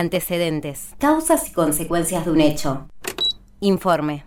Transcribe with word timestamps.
Antecedentes. 0.00 0.94
Causas 0.96 1.46
y 1.50 1.52
consecuencias 1.52 2.24
de 2.24 2.30
un 2.30 2.40
hecho. 2.40 2.88
Informe. 3.60 4.24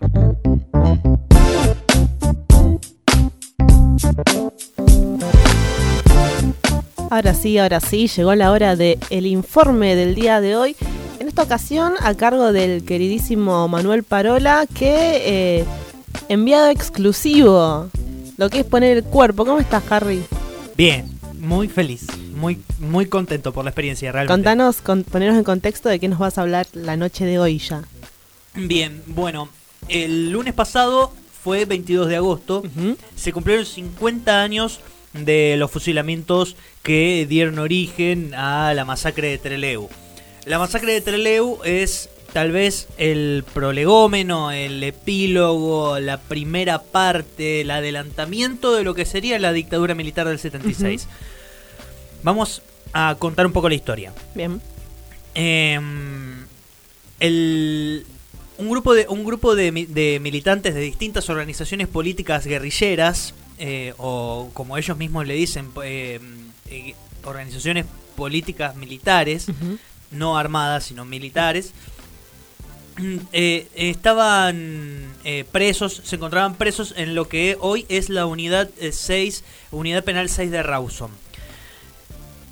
Ahora 7.10 7.34
sí, 7.34 7.58
ahora 7.58 7.80
sí, 7.80 8.06
llegó 8.06 8.36
la 8.36 8.52
hora 8.52 8.76
del 8.76 9.00
el 9.10 9.26
informe 9.26 9.96
del 9.96 10.14
día 10.14 10.40
de 10.40 10.54
hoy. 10.54 10.76
En 11.18 11.26
esta 11.26 11.42
ocasión 11.42 11.94
a 11.98 12.14
cargo 12.14 12.52
del 12.52 12.84
queridísimo 12.84 13.66
Manuel 13.66 14.04
Parola, 14.04 14.68
que 14.72 15.58
eh, 15.58 15.64
enviado 16.28 16.68
exclusivo, 16.68 17.90
lo 18.36 18.48
que 18.48 18.60
es 18.60 18.64
poner 18.64 18.98
el 18.98 19.02
cuerpo. 19.02 19.44
¿Cómo 19.44 19.58
estás, 19.58 19.82
Harry? 19.90 20.22
Bien, 20.76 21.04
muy 21.40 21.66
feliz, 21.66 22.06
muy, 22.34 22.60
muy 22.78 23.06
contento 23.06 23.52
por 23.52 23.64
la 23.64 23.70
experiencia 23.70 24.12
realmente. 24.12 24.32
Contanos, 24.32 24.80
con, 24.80 25.04
ponernos 25.04 25.38
en 25.38 25.44
contexto 25.44 25.88
de 25.88 25.98
qué 25.98 26.08
nos 26.08 26.18
vas 26.18 26.38
a 26.38 26.42
hablar 26.42 26.66
la 26.72 26.96
noche 26.96 27.24
de 27.24 27.38
hoy 27.38 27.58
ya. 27.58 27.82
Bien, 28.54 29.02
bueno, 29.06 29.48
el 29.88 30.30
lunes 30.30 30.54
pasado 30.54 31.12
fue 31.42 31.64
22 31.64 32.08
de 32.08 32.16
agosto, 32.16 32.62
se 33.16 33.32
cumplieron 33.32 33.66
50 33.66 34.42
años 34.42 34.80
de 35.12 35.56
los 35.58 35.70
fusilamientos 35.70 36.56
que 36.82 37.26
dieron 37.28 37.58
origen 37.58 38.34
a 38.34 38.72
la 38.74 38.84
masacre 38.84 39.28
de 39.28 39.38
Trelew. 39.38 39.88
La 40.46 40.58
masacre 40.58 40.92
de 40.92 41.00
Trelew 41.00 41.58
es 41.64 42.08
tal 42.32 42.50
vez 42.50 42.88
el 42.98 43.44
prolegómeno, 43.54 44.50
el 44.50 44.82
epílogo, 44.82 46.00
la 46.00 46.20
primera 46.20 46.82
parte, 46.82 47.60
el 47.60 47.70
adelantamiento 47.70 48.74
de 48.74 48.82
lo 48.82 48.94
que 48.94 49.04
sería 49.04 49.38
la 49.38 49.52
dictadura 49.52 49.94
militar 49.94 50.26
del 50.26 50.38
76. 50.38 51.06
Vamos 52.24 52.62
a 52.92 53.14
contar 53.20 53.46
un 53.46 53.52
poco 53.52 53.68
la 53.68 53.76
historia. 53.76 54.12
Bien. 54.34 54.60
Eh, 55.36 55.78
el- 57.20 58.04
un 58.58 58.70
grupo 58.70 58.94
de 58.94 59.06
un 59.08 59.24
grupo 59.24 59.54
de, 59.56 59.72
mi- 59.72 59.86
de 59.86 60.18
militantes 60.20 60.74
de 60.74 60.80
distintas 60.80 61.28
organizaciones 61.28 61.88
políticas 61.88 62.46
guerrilleras 62.46 63.34
eh, 63.58 63.94
o 63.98 64.50
como 64.52 64.76
ellos 64.78 64.96
mismos 64.96 65.26
le 65.26 65.34
dicen 65.34 65.70
eh, 65.84 66.20
eh, 66.70 66.94
organizaciones 67.24 67.84
políticas 68.16 68.76
militares 68.76 69.46
no 70.12 70.38
armadas 70.38 70.84
sino 70.84 71.04
militares 71.04 71.72
eh, 73.32 73.66
estaban 73.74 75.04
eh, 75.24 75.44
presos 75.50 76.00
se 76.04 76.14
encontraban 76.16 76.54
presos 76.54 76.94
en 76.96 77.16
lo 77.16 77.26
que 77.28 77.56
hoy 77.60 77.86
es 77.88 78.08
la 78.08 78.26
unidad 78.26 78.70
eh, 78.78 78.92
6 78.92 79.42
unidad 79.72 80.04
penal 80.04 80.28
6 80.28 80.52
de 80.52 80.62
Rawson 80.62 81.10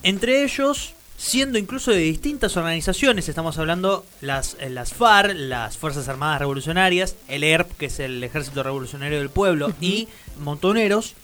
entre 0.03 0.43
ellos, 0.45 0.95
siendo 1.17 1.59
incluso 1.59 1.91
de 1.93 1.99
distintas 1.99 2.57
organizaciones, 2.57 3.29
estamos 3.29 3.59
hablando 3.59 4.05
las, 4.21 4.57
eh, 4.61 4.69
las 4.71 4.93
FARC, 4.93 5.35
las 5.37 5.77
Fuerzas 5.79 6.09
Armadas 6.09 6.41
Revolucionarias, 6.41 7.15
el 7.29 7.45
ERP, 7.45 7.73
que 7.77 7.87
es 7.87 8.01
el 8.01 8.23
Ejército 8.25 8.63
Revolucionario 8.63 9.19
del 9.19 9.31
Pueblo, 9.31 9.73
y 9.81 10.09
Montoneros, 10.39 11.15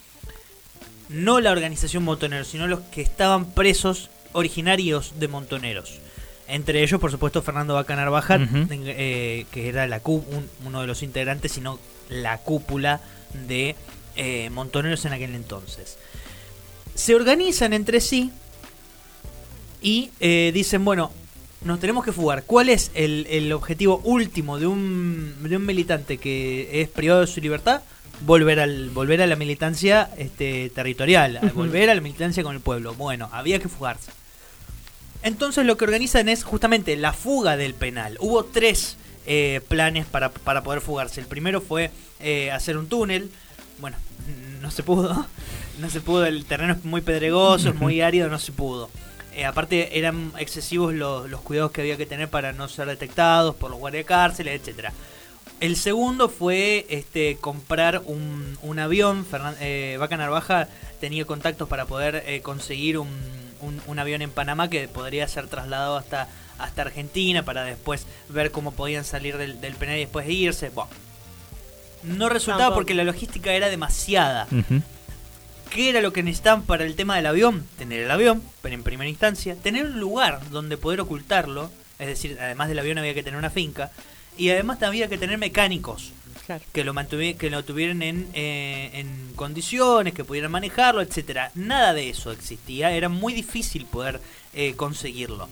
no 1.09 1.39
la 1.41 1.51
organización 1.51 2.03
Montoneros, 2.03 2.47
sino 2.47 2.67
los 2.67 2.79
que 2.91 3.01
estaban 3.01 3.51
presos 3.51 4.09
originarios 4.33 5.13
de 5.19 5.27
Montoneros. 5.27 5.99
Entre 6.47 6.81
ellos, 6.81 6.99
por 6.99 7.11
supuesto, 7.11 7.41
Fernando 7.41 7.73
Bacanar 7.75 8.09
Bajat, 8.09 8.41
Ujú. 8.41 8.67
eh, 8.71 9.45
que 9.51 9.69
era 9.69 9.85
la 9.87 10.01
un- 10.05 10.49
uno 10.65 10.81
de 10.81 10.87
los 10.87 11.03
integrantes, 11.03 11.51
sino 11.51 11.79
la 12.09 12.37
cúpula 12.39 13.01
de 13.47 13.75
eh, 14.15 14.49
Montoneros 14.49 15.05
en 15.05 15.13
aquel 15.13 15.35
entonces. 15.35 15.97
Se 16.95 17.15
organizan 17.15 17.73
entre 17.73 18.01
sí 18.01 18.31
y 19.81 20.11
eh, 20.19 20.51
dicen, 20.53 20.83
bueno, 20.83 21.11
nos 21.63 21.79
tenemos 21.79 22.05
que 22.05 22.11
fugar. 22.11 22.43
¿Cuál 22.43 22.69
es 22.69 22.91
el, 22.93 23.27
el 23.29 23.51
objetivo 23.51 24.01
último 24.03 24.59
de 24.59 24.67
un, 24.67 25.35
de 25.41 25.57
un 25.57 25.65
militante 25.65 26.17
que 26.17 26.81
es 26.81 26.89
privado 26.89 27.21
de 27.21 27.27
su 27.27 27.41
libertad? 27.41 27.81
Volver, 28.21 28.59
al, 28.59 28.89
volver 28.89 29.21
a 29.21 29.27
la 29.27 29.37
militancia 29.37 30.09
este, 30.17 30.69
territorial, 30.71 31.39
volver 31.53 31.89
a 31.89 31.95
la 31.95 32.01
militancia 32.01 32.43
con 32.43 32.55
el 32.55 32.61
pueblo. 32.61 32.93
Bueno, 32.93 33.29
había 33.31 33.59
que 33.59 33.69
fugarse. 33.69 34.11
Entonces 35.21 35.65
lo 35.65 35.77
que 35.77 35.85
organizan 35.85 36.29
es 36.29 36.43
justamente 36.43 36.95
la 36.95 37.13
fuga 37.13 37.57
del 37.57 37.73
penal. 37.73 38.17
Hubo 38.19 38.45
tres 38.45 38.97
eh, 39.25 39.61
planes 39.67 40.05
para, 40.05 40.31
para 40.31 40.63
poder 40.63 40.81
fugarse. 40.81 41.21
El 41.21 41.27
primero 41.27 41.61
fue 41.61 41.91
eh, 42.19 42.51
hacer 42.51 42.77
un 42.77 42.87
túnel. 42.87 43.29
Bueno, 43.79 43.97
no 44.61 44.71
se 44.71 44.83
pudo. 44.83 45.25
No 45.79 45.89
se 45.89 46.01
pudo, 46.01 46.25
el 46.25 46.43
terreno 46.43 46.73
es 46.73 46.83
muy 46.83 46.99
pedregoso, 46.99 47.69
es 47.69 47.75
muy 47.75 48.01
árido, 48.01 48.27
no 48.27 48.37
se 48.37 48.51
pudo. 48.51 48.89
Eh, 49.33 49.45
aparte 49.45 49.97
eran 49.99 50.31
excesivos 50.37 50.93
los, 50.93 51.29
los 51.29 51.41
cuidados 51.41 51.71
que 51.71 51.81
había 51.81 51.97
que 51.97 52.05
tener 52.05 52.29
para 52.29 52.51
no 52.53 52.67
ser 52.67 52.87
detectados 52.87 53.55
por 53.55 53.69
los 53.71 53.79
guardias 53.79 54.01
de 54.01 54.05
cárceles, 54.05 54.59
etcétera. 54.59 54.91
El 55.59 55.75
segundo 55.75 56.29
fue 56.29 56.85
este 56.89 57.37
comprar 57.39 58.01
un, 58.05 58.57
un 58.61 58.79
avión. 58.79 59.25
Fernan- 59.29 59.57
eh, 59.59 59.97
Vaca 59.99 60.15
Narvaja 60.17 60.67
tenía 61.01 61.25
contactos 61.25 61.67
para 61.67 61.85
poder 61.85 62.23
eh, 62.25 62.41
conseguir 62.41 62.97
un, 62.97 63.09
un- 63.61 63.81
un 63.87 63.99
avión 63.99 64.21
en 64.21 64.31
Panamá 64.31 64.69
que 64.69 64.87
podría 64.87 65.27
ser 65.27 65.47
trasladado 65.47 65.97
hasta, 65.97 66.29
hasta 66.57 66.81
Argentina 66.83 67.43
para 67.43 67.63
después 67.65 68.05
ver 68.29 68.51
cómo 68.51 68.71
podían 68.71 69.03
salir 69.03 69.37
del, 69.37 69.59
del 69.59 69.75
penal 69.75 69.97
y 69.97 70.01
después 70.01 70.29
irse. 70.29 70.69
Bueno, 70.69 70.89
no 72.03 72.29
resultaba 72.29 72.69
porque 72.75 72.93
la 72.93 73.03
logística 73.03 73.51
era 73.51 73.69
demasiada. 73.69 74.47
¿Qué 75.71 75.89
era 75.89 76.01
lo 76.01 76.11
que 76.13 76.23
necesitaban 76.23 76.63
para 76.63 76.83
el 76.85 76.95
tema 76.95 77.15
del 77.15 77.27
avión? 77.27 77.65
Tener 77.77 78.01
el 78.01 78.11
avión, 78.11 78.41
pero 78.61 78.73
en 78.75 78.83
primera 78.83 79.09
instancia, 79.09 79.55
tener 79.55 79.85
un 79.85 79.99
lugar 79.99 80.41
donde 80.49 80.77
poder 80.77 80.99
ocultarlo, 81.01 81.69
es 81.99 82.07
decir, 82.07 82.37
además 82.41 82.69
del 82.69 82.79
avión 82.79 82.97
había 82.97 83.13
que 83.13 83.23
tener 83.23 83.37
una 83.37 83.49
finca, 83.51 83.91
y 84.37 84.49
además 84.49 84.81
había 84.83 85.07
que 85.09 85.17
tener 85.17 85.37
mecánicos 85.37 86.11
Claro. 86.45 86.63
que 86.73 86.83
lo, 86.83 86.93
mantuvi- 86.95 87.37
que 87.37 87.51
lo 87.51 87.63
tuvieran 87.63 88.01
en, 88.01 88.27
eh, 88.33 88.89
en 88.93 89.33
condiciones, 89.35 90.15
que 90.15 90.23
pudieran 90.23 90.49
manejarlo, 90.51 91.01
etcétera. 91.01 91.51
Nada 91.53 91.93
de 91.93 92.09
eso 92.09 92.31
existía, 92.31 92.91
era 92.91 93.07
muy 93.09 93.33
difícil 93.33 93.85
poder 93.85 94.19
eh, 94.53 94.73
conseguirlo. 94.75 95.47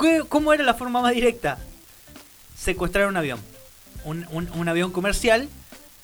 ¿Qué- 0.00 0.22
¿Cómo 0.28 0.52
era 0.52 0.64
la 0.64 0.74
forma 0.74 1.00
más 1.00 1.14
directa? 1.14 1.58
Secuestrar 2.58 3.06
un 3.06 3.16
avión, 3.16 3.38
un, 4.04 4.26
un- 4.30 4.50
un 4.54 4.68
avión 4.68 4.90
comercial 4.90 5.48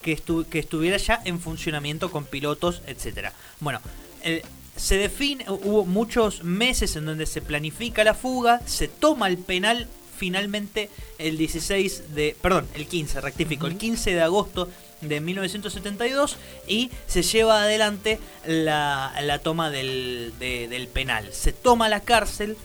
que, 0.09 0.17
estu- 0.25 0.47
que 0.47 0.59
estuviera 0.59 0.97
ya 0.97 1.21
en 1.27 1.39
funcionamiento 1.39 2.11
con 2.11 2.25
pilotos, 2.25 2.81
etcétera. 2.87 3.35
Bueno, 3.61 3.81
el- 4.23 4.43
se 4.75 4.97
define, 4.97 5.45
hubo 5.49 5.85
muchos 5.85 6.45
meses 6.45 6.97
en 6.97 7.05
donde 7.05 7.27
se 7.27 7.43
planifica 7.43 8.05
la 8.05 8.15
fuga, 8.15 8.61
se 8.65 8.89
toma 8.89 9.27
el 9.29 9.37
penal 9.37 9.87
finalmente 10.17 10.89
el 11.19 11.37
16 11.37 12.15
de, 12.15 12.35
perdón, 12.41 12.67
el 12.75 12.87
15, 12.87 13.21
rectifico, 13.21 13.67
el 13.67 13.77
15 13.77 14.15
de 14.15 14.23
agosto 14.23 14.69
de 15.03 15.21
1972 15.21 16.37
y 16.67 16.91
se 17.07 17.23
lleva 17.23 17.63
adelante 17.65 18.19
la, 18.47 19.13
la 19.23 19.39
toma 19.41 19.71
del, 19.71 20.33
de- 20.41 20.69
del 20.69 20.89
penal. 20.89 21.29
Se 21.33 21.53
toma 21.53 21.89
la 21.91 22.01
cárcel 22.01 22.57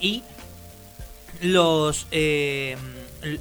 y 0.00 0.22
los 1.40 2.06
eh, 2.12 2.76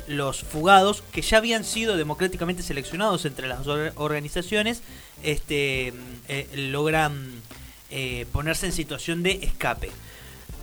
los 0.07 0.43
fugados 0.43 1.03
que 1.11 1.21
ya 1.21 1.37
habían 1.37 1.63
sido 1.63 1.97
democráticamente 1.97 2.63
seleccionados 2.63 3.25
entre 3.25 3.47
las 3.47 3.65
or- 3.67 3.93
organizaciones 3.95 4.81
este 5.23 5.93
eh, 6.27 6.47
logran 6.55 7.41
eh, 7.89 8.25
ponerse 8.31 8.65
en 8.67 8.71
situación 8.71 9.23
de 9.23 9.31
escape. 9.43 9.91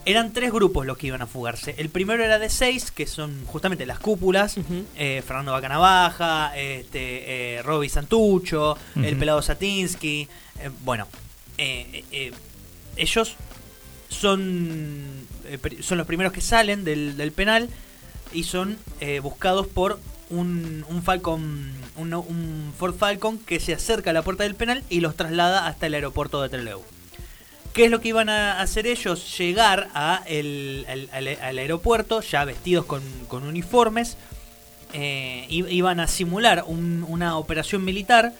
Eran 0.04 0.32
tres 0.32 0.52
grupos 0.52 0.86
los 0.86 0.96
que 0.96 1.08
iban 1.08 1.20
a 1.20 1.26
fugarse. 1.26 1.74
El 1.76 1.90
primero 1.90 2.24
era 2.24 2.38
de 2.38 2.48
seis 2.48 2.90
que 2.90 3.06
son 3.06 3.44
justamente 3.46 3.84
las 3.84 3.98
cúpulas 3.98 4.56
eh, 4.96 5.22
Fernando 5.26 5.52
Bacanavaja, 5.52 6.56
este, 6.56 7.56
eh, 7.58 7.62
Roby 7.62 7.88
Santucho, 7.90 8.78
el 8.96 9.16
pelado 9.18 9.42
Satinsky. 9.42 10.26
bueno, 10.84 11.06
ellos 12.96 13.36
son, 14.08 15.02
son 15.80 15.98
los 15.98 16.06
primeros 16.06 16.32
que 16.32 16.40
salen 16.40 16.84
del, 16.84 17.16
del 17.16 17.32
penal 17.32 17.68
y 18.32 18.44
son 18.44 18.78
eh, 19.00 19.20
buscados 19.20 19.66
por 19.66 19.98
un, 20.30 20.84
un 20.88 21.02
Falcon, 21.02 21.72
un, 21.96 22.72
Ford 22.78 22.94
Falcon 22.94 23.38
que 23.38 23.60
se 23.60 23.72
acerca 23.74 24.10
a 24.10 24.12
la 24.12 24.22
puerta 24.22 24.42
del 24.44 24.54
penal 24.54 24.82
y 24.90 25.00
los 25.00 25.16
traslada 25.16 25.66
hasta 25.66 25.86
el 25.86 25.94
aeropuerto 25.94 26.42
de 26.42 26.48
Trelew. 26.48 26.82
¿Qué 27.72 27.84
es 27.84 27.90
lo 27.90 28.00
que 28.00 28.08
iban 28.08 28.28
a 28.28 28.60
hacer 28.60 28.86
ellos? 28.86 29.38
Llegar 29.38 29.88
a 29.94 30.22
el, 30.26 30.84
al, 31.12 31.58
aeropuerto 31.58 32.20
ya 32.22 32.44
vestidos 32.44 32.84
con, 32.86 33.02
uniformes. 33.32 34.16
eh, 34.94 35.44
iban 35.50 36.00
a 36.00 36.06
simular 36.06 36.64
un- 36.66 37.04
una 37.08 37.36
operación 37.36 37.84
militar 37.84 38.32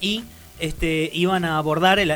y 0.00 0.22
este, 0.58 1.10
iban 1.14 1.44
a 1.46 1.56
abordar 1.56 1.98
el- 1.98 2.10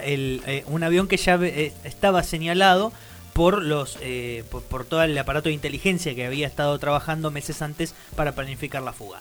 eh, 0.47 0.63
un 0.67 0.83
avión 0.83 1.09
que 1.09 1.17
ya 1.17 1.39
estaba 1.85 2.23
señalado 2.23 2.93
por 3.35 3.63
los 3.63 3.99
eh, 4.01 4.45
por, 4.51 4.63
por 4.63 4.85
todo 4.87 5.03
el 5.03 5.17
aparato 5.19 5.51
de 5.51 5.55
inteligencia 5.55 6.15
que 6.15 6.25
había 6.25 6.47
estado 6.47 6.79
trabajando 6.79 7.31
meses 7.31 7.61
antes 7.61 7.95
para 8.17 8.33
planificar 8.33 8.83
la 8.83 8.93
fuga. 8.95 9.21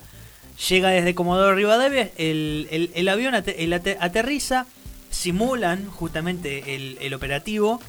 Llega 0.69 0.89
desde 0.89 1.15
Comodoro 1.15 1.55
Rivadavia, 1.55 2.09
el, 2.17 2.67
el- 2.71 2.91
el 2.93 3.09
avión 3.09 3.33
el 3.35 3.73
aterriza, 3.73 4.67
simulan 5.09 5.87
justamente 5.89 6.75
el, 6.75 6.97
el 7.01 7.13
operativo 7.13 7.81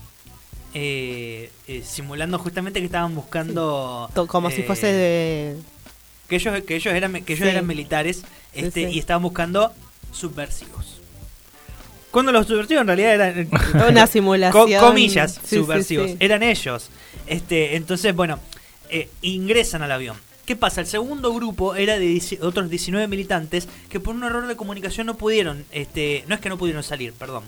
eh, 0.73 1.51
eh, 1.69 1.83
simulando 1.87 2.39
justamente 2.39 2.81
que 2.81 2.87
estaban 2.87 3.15
buscando... 3.15 4.11
Como 4.27 4.51
si 4.51 4.63
eh, 4.63 4.65
fuese 4.65 4.87
de. 4.89 5.57
Que 6.29 6.37
ellos, 6.37 6.63
que 6.65 6.77
ellos, 6.77 6.95
eran, 6.95 7.13
que 7.23 7.35
ellos 7.35 7.45
Sí. 7.47 7.51
eran 7.53 7.67
militares 7.67 8.23
este, 8.55 8.89
sí. 8.89 8.95
y 8.97 8.99
estaban 8.99 9.23
buscando 9.23 9.73
subversivos. 10.11 10.94
Cuando 12.15 12.33
los 12.33 12.47
subversivos 12.47 12.81
en 12.81 12.87
realidad 12.87 13.15
eran... 13.15 13.49
Toda 13.51 13.89
una 13.91 14.07
simulación. 14.07 14.71
Co- 14.81 14.87
comillas, 14.87 15.39
Sí, 15.45 15.57
subversivos. 15.57 16.11
sí. 16.13 16.17
Eran 16.21 16.43
ellos. 16.43 16.89
Este, 17.27 17.77
entonces, 17.77 18.15
bueno, 18.15 18.39
eh, 18.89 19.09
ingresan 19.21 19.83
al 19.83 19.93
avión. 19.93 20.17
¿Qué 20.47 20.57
pasa? 20.57 20.81
El 20.81 20.87
segundo 20.87 21.33
grupo 21.35 21.75
era 21.75 21.99
de 21.99 22.23
otros 22.41 22.71
19 22.71 23.09
militantes 23.09 23.69
que 23.91 23.99
por 24.01 24.15
un 24.15 24.25
error 24.25 24.47
de 24.47 24.57
comunicación 24.57 25.07
no 25.07 25.17
pudieron, 25.17 25.65
este, 25.73 26.25
no 26.29 26.35
es 26.35 26.41
que 26.41 26.49
no 26.51 26.57
pudieron 26.59 26.83
salir, 26.83 27.13
perdón, 27.15 27.45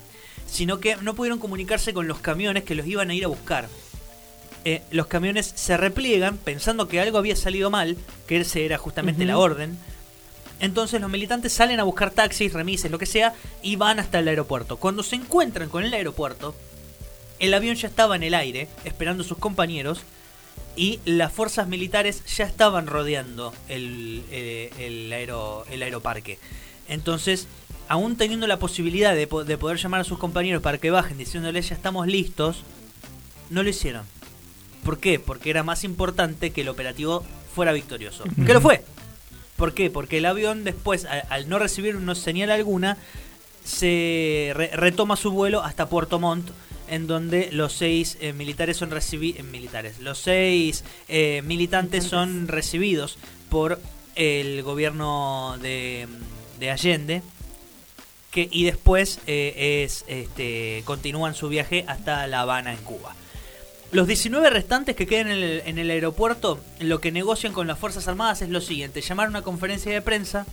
sino 0.47 0.81
que 0.81 0.97
no 0.97 1.15
pudieron 1.15 1.39
comunicarse 1.39 1.93
con 1.95 2.09
los 2.09 2.19
camiones 2.21 2.65
que 2.65 2.75
los 2.75 2.87
iban 2.87 3.11
a 3.11 3.15
ir 3.15 3.25
a 3.25 3.29
buscar. 3.29 3.69
Eh, 4.65 4.83
los 4.91 5.07
camiones 5.07 5.53
se 5.55 5.77
repliegan 5.77 6.39
pensando 6.39 6.89
que 6.89 7.01
algo 7.01 7.19
había 7.19 7.37
salido 7.37 7.71
mal, 7.71 7.97
que 8.27 8.39
ese 8.41 8.65
era 8.65 8.79
justamente 8.79 9.25
la 9.25 9.39
orden. 9.39 9.79
Entonces 10.61 11.01
los 11.01 11.11
militantes 11.11 11.53
salen 11.53 11.81
a 11.81 11.85
buscar 11.85 12.11
taxis, 12.11 12.53
remises, 12.53 12.91
lo 12.91 12.99
que 12.99 13.07
sea, 13.07 13.35
y 13.63 13.77
van 13.77 13.99
hasta 14.01 14.19
el 14.21 14.29
aeropuerto. 14.29 14.77
Cuando 14.79 15.03
se 15.03 15.17
encuentran 15.17 15.69
con 15.69 15.85
el 15.85 15.93
aeropuerto, 15.93 16.55
el 17.39 17.53
avión 17.53 17.77
ya 17.77 17.89
estaba 17.89 18.17
en 18.17 18.23
el 18.23 18.35
aire, 18.35 18.69
esperando 18.85 19.23
a 19.23 19.27
sus 19.27 19.37
compañeros, 19.39 20.01
y 20.75 21.01
las 21.05 21.33
fuerzas 21.33 21.69
militares 21.69 22.23
ya 22.37 22.45
estaban 22.45 22.87
rodeando 22.87 23.53
el, 23.69 24.23
eh, 24.31 24.71
el, 24.79 25.13
aero- 25.13 25.65
el 25.71 25.83
aeroparque. 25.83 26.39
Entonces, 26.89 27.47
aún 27.89 28.17
teniendo 28.17 28.47
la 28.47 28.59
posibilidad 28.59 29.15
de, 29.15 29.27
po- 29.27 29.45
de 29.45 29.59
poder 29.59 29.77
llamar 29.79 30.01
a 30.01 30.05
sus 30.05 30.19
compañeros 30.19 30.63
para 30.63 30.79
que 30.79 30.91
bajen 30.91 31.19
diciéndoles 31.19 31.69
ya 31.69 31.75
estamos 31.75 32.07
listos, 32.07 32.63
no 33.51 33.63
lo 33.63 33.69
hicieron. 33.71 34.05
¿Por 34.85 34.99
qué? 35.01 35.19
Porque 35.19 35.51
era 35.51 35.63
más 35.63 35.83
importante 35.85 36.51
que 36.51 36.61
el 36.63 36.69
operativo 36.69 37.25
fuera 37.55 37.73
victorioso. 37.73 38.25
Que 38.47 38.53
lo 38.55 38.61
fue. 38.61 38.85
¿Por 39.57 39.73
qué? 39.75 39.91
Porque 39.91 40.19
el 40.19 40.27
avión 40.27 40.65
después, 40.65 41.07
al 41.07 41.49
no 41.49 41.59
recibir 41.59 41.97
una 41.97 42.15
señal 42.15 42.51
alguna, 42.51 42.97
se 43.65 44.53
re- 44.55 44.71
retoma 44.75 45.17
su 45.17 45.31
vuelo 45.31 45.63
hasta 45.63 45.89
Puerto 45.89 46.19
Montt, 46.19 46.51
en 46.89 47.07
donde 47.07 47.49
los 47.51 47.73
seis 47.73 48.17
eh, 48.21 48.33
militares 48.33 48.77
son 48.77 48.91
recibidos, 48.91 49.45
militares, 49.47 49.99
los 49.99 50.19
seis 50.19 50.85
eh, 51.09 51.43
militantes 51.45 52.05
son 52.05 52.47
recibidos 52.49 53.19
por 53.51 53.81
el 54.15 54.63
gobierno 54.63 55.57
de, 55.61 56.07
de 56.61 56.71
Allende, 56.71 57.23
que 58.31 58.49
y 58.53 58.65
después 58.65 59.19
eh, 59.27 59.83
es 59.85 60.05
este 60.07 60.83
continúan 60.85 61.35
su 61.35 61.49
viaje 61.49 61.85
hasta 61.89 62.27
La 62.27 62.43
Habana 62.43 62.73
en 62.73 62.79
Cuba. 62.79 63.15
Los 63.93 64.07
19 64.09 64.51
restantes 64.51 64.97
que 64.97 65.07
quedan 65.07 65.29
en 65.29 65.43
el, 65.43 65.63
en 65.65 65.91
aeropuerto, 65.91 66.61
lo 66.81 67.01
que 67.01 67.13
negocian 67.13 67.53
con 67.53 67.67
las 67.67 67.79
Fuerzas 67.79 68.09
Armadas 68.09 68.43
es 68.43 68.49
lo 68.49 68.61
siguiente, 68.61 69.01
llamar 69.01 69.27
a 69.27 69.31
una 69.31 69.43
conferencia 69.43 69.93
de 69.93 70.03
prensa, 70.03 70.45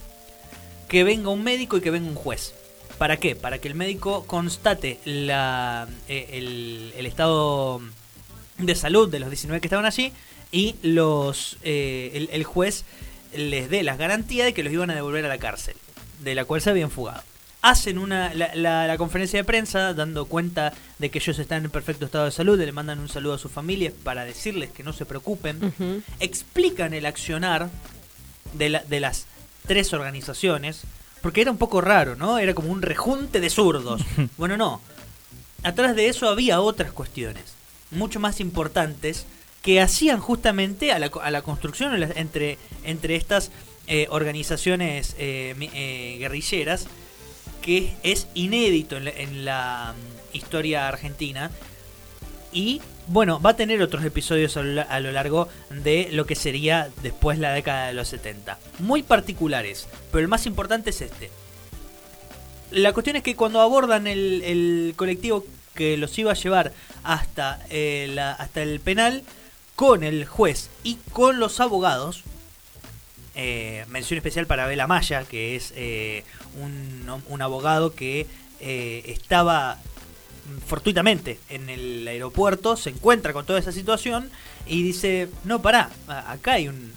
que 0.88 1.03
venga 1.03 1.30
un 1.30 1.44
médico 1.44 1.77
y 1.77 1.81
que 1.81 1.91
venga 1.91 2.07
un 2.07 2.15
juez. 2.15 2.53
¿Para 3.00 3.18
qué? 3.18 3.35
Para 3.35 3.57
que 3.57 3.68
el 3.68 3.75
médico 3.75 4.25
constate 4.27 5.00
la, 5.03 5.88
eh, 6.07 6.30
el, 6.33 6.94
el 6.95 7.06
estado 7.07 7.81
de 8.59 8.75
salud 8.75 9.09
de 9.09 9.19
los 9.19 9.30
19 9.30 9.59
que 9.59 9.68
estaban 9.68 9.85
allí 9.85 10.13
y 10.51 10.75
los 10.83 11.57
eh, 11.63 12.12
el, 12.13 12.30
el 12.31 12.44
juez 12.44 12.85
les 13.35 13.69
dé 13.69 13.81
las 13.81 13.97
garantías 13.97 14.45
de 14.45 14.53
que 14.53 14.62
los 14.62 14.71
iban 14.71 14.91
a 14.91 14.95
devolver 14.95 15.25
a 15.25 15.27
la 15.27 15.39
cárcel, 15.39 15.75
de 16.19 16.35
la 16.35 16.45
cual 16.45 16.62
se 16.62 16.69
habían 16.69 16.91
fugado. 16.91 17.24
Hacen 17.63 17.98
una, 17.98 18.33
la, 18.33 18.54
la- 18.56 18.86
la 18.88 18.98
conferencia 18.98 19.39
de 19.39 19.44
prensa 19.45 19.94
dando 19.94 20.25
cuenta 20.25 20.74
de 21.00 21.10
que 21.10 21.18
ellos 21.19 21.39
están 21.39 21.63
en 21.65 21.71
perfecto 21.71 22.06
estado 22.06 22.25
de 22.25 22.31
salud, 22.31 22.60
le 22.60 22.71
mandan 22.74 23.00
un 23.00 23.07
saludo 23.10 23.33
a 23.33 23.38
sus 23.39 23.51
familias 23.51 23.94
para 24.04 24.25
decirles 24.25 24.69
que 24.69 24.83
no 24.83 24.92
se 24.94 25.06
preocupen 25.06 25.74
explican 26.19 26.94
el 26.94 27.06
accionar 27.06 27.69
de, 28.54 28.69
la- 28.69 28.83
de 28.83 29.00
las 29.00 29.25
tres 29.65 29.94
organizaciones, 29.94 30.81
porque 31.21 31.39
era 31.42 31.51
un 31.51 31.57
poco 31.57 31.80
raro, 31.80 32.15
¿no? 32.18 32.38
Era 32.38 32.54
como 32.54 32.69
un 32.69 32.81
rejunte 32.81 33.39
de 33.39 33.50
zurdos. 33.50 34.01
Bueno, 34.38 34.57
no. 34.57 34.81
Atrás 35.63 35.95
de 35.95 36.07
eso 36.09 36.27
había 36.27 36.59
otras 36.59 36.92
cuestiones, 36.92 37.44
mucho 37.92 38.19
más 38.19 38.42
importantes, 38.42 39.25
que 39.62 39.80
hacían 39.80 40.19
justamente 40.19 40.92
a 40.92 41.00
la, 41.00 41.09
co- 41.09 41.21
a 41.21 41.31
la 41.31 41.42
construcción 41.42 41.94
entre, 42.18 42.57
entre 42.83 43.16
estas 43.16 43.51
eh, 43.88 44.07
organizaciones 44.09 45.16
eh, 45.18 45.56
eh, 45.74 46.18
guerrilleras, 46.19 46.88
que 47.63 47.95
es 48.04 48.27
inédito 48.36 48.98
en 48.98 49.45
la, 49.45 49.95
mm, 49.95 50.36
historia 50.36 50.88
argentina. 50.88 51.50
Y 52.51 52.81
bueno, 53.07 53.39
va 53.42 53.51
a 53.51 53.56
tener 53.56 53.81
otros 53.81 54.06
episodios 54.06 54.56
a 54.57 55.00
lo, 55.00 55.12
largo 55.12 55.48
de 55.69 56.10
lo 56.12 56.25
que 56.25 56.36
sería 56.36 56.89
después 57.01 57.39
la 57.39 57.51
década 57.51 57.88
de 57.88 57.94
los 57.94 58.07
70. 58.07 58.60
Muy 58.80 59.01
particulares, 59.01 59.88
pero 60.12 60.21
el 60.21 60.27
más 60.27 60.45
importante 60.45 60.92
es 60.92 61.01
este. 61.01 61.31
La 62.71 62.94
cuestión 62.94 63.15
es 63.15 63.24
que 63.24 63.36
cuando 63.36 63.62
abordan 63.62 64.07
el, 64.07 64.94
colectivo 64.95 65.45
que 65.74 65.98
los 65.98 66.18
iba 66.19 66.31
a 66.31 66.36
llevar 66.36 66.71
hasta, 67.04 67.59
eh, 67.69 68.16
hasta 68.19 68.62
el 68.62 68.80
penal, 68.80 69.24
con 69.75 70.04
el 70.04 70.25
juez 70.25 70.69
y 70.83 70.95
con 71.12 71.39
los 71.39 71.59
abogados, 71.59 72.24
eh, 73.35 73.85
mención 73.89 74.18
especial 74.18 74.45
para 74.47 74.68
Bela 74.68 74.88
Maya, 74.88 75.24
que 75.25 75.56
es 75.56 75.74
eh, 75.75 76.24
un, 76.62 77.21
un 77.27 77.41
abogado 77.41 77.94
que 77.94 78.27
eh, 78.59 79.03
estaba 79.07 79.80
fortuitamente 80.68 81.39
en 81.50 81.69
el 81.69 82.07
aeropuerto, 82.07 82.75
se 82.75 82.89
encuentra 82.89 83.33
con 83.33 83.45
toda 83.45 83.59
esa 83.59 83.71
situación 83.71 84.30
y 84.65 84.83
dice, 84.83 85.30
no, 85.45 85.62
pará, 85.62 85.89
acá 86.07 86.53
hay 86.53 86.68
un- 86.68 86.94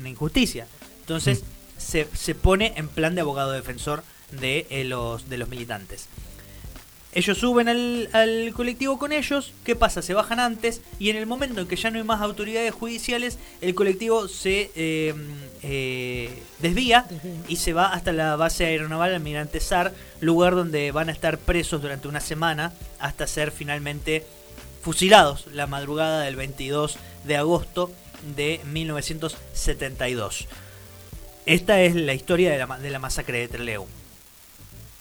una 0.00 0.08
injusticia. 0.08 0.66
Entonces 1.00 1.42
se, 1.78 2.08
se 2.14 2.34
pone 2.34 2.72
en 2.76 2.88
plan 2.88 3.14
de 3.14 3.20
abogado 3.20 3.52
defensor 3.52 4.02
de, 4.30 4.66
eh, 4.70 4.84
los, 4.84 5.28
de 5.28 5.38
los 5.38 5.48
militantes. 5.48 6.08
Ellos 7.16 7.38
suben 7.38 7.66
al, 7.70 8.10
al 8.12 8.52
colectivo 8.52 8.98
con 8.98 9.10
ellos, 9.10 9.54
¿qué 9.64 9.74
pasa? 9.74 10.02
Se 10.02 10.12
bajan 10.12 10.38
antes 10.38 10.82
y 10.98 11.08
en 11.08 11.16
el 11.16 11.24
momento 11.26 11.62
en 11.62 11.66
que 11.66 11.74
ya 11.76 11.90
no 11.90 11.96
hay 11.96 12.04
más 12.04 12.20
autoridades 12.20 12.74
judiciales, 12.74 13.38
el 13.62 13.74
colectivo 13.74 14.28
se 14.28 14.70
eh, 14.76 15.14
eh, 15.62 16.42
desvía 16.58 17.06
Desvía. 17.08 17.40
y 17.48 17.56
se 17.56 17.72
va 17.72 17.86
hasta 17.94 18.12
la 18.12 18.36
base 18.36 18.66
aeronaval 18.66 19.14
Almirante 19.14 19.60
Sar, 19.60 19.94
lugar 20.20 20.54
donde 20.54 20.92
van 20.92 21.08
a 21.08 21.12
estar 21.12 21.38
presos 21.38 21.80
durante 21.80 22.06
una 22.06 22.20
semana 22.20 22.74
hasta 22.98 23.26
ser 23.26 23.50
finalmente 23.50 24.26
fusilados 24.82 25.46
la 25.54 25.66
madrugada 25.66 26.20
del 26.20 26.36
22 26.36 26.98
de 27.24 27.36
agosto 27.38 27.90
de 28.36 28.60
1972. 28.66 30.46
Esta 31.46 31.80
es 31.80 31.94
la 31.94 32.12
historia 32.12 32.50
de 32.50 32.58
la, 32.58 32.66
ma- 32.66 32.78
de 32.78 32.90
la 32.90 32.98
masacre 32.98 33.38
de 33.38 33.48
Trelew. 33.48 33.86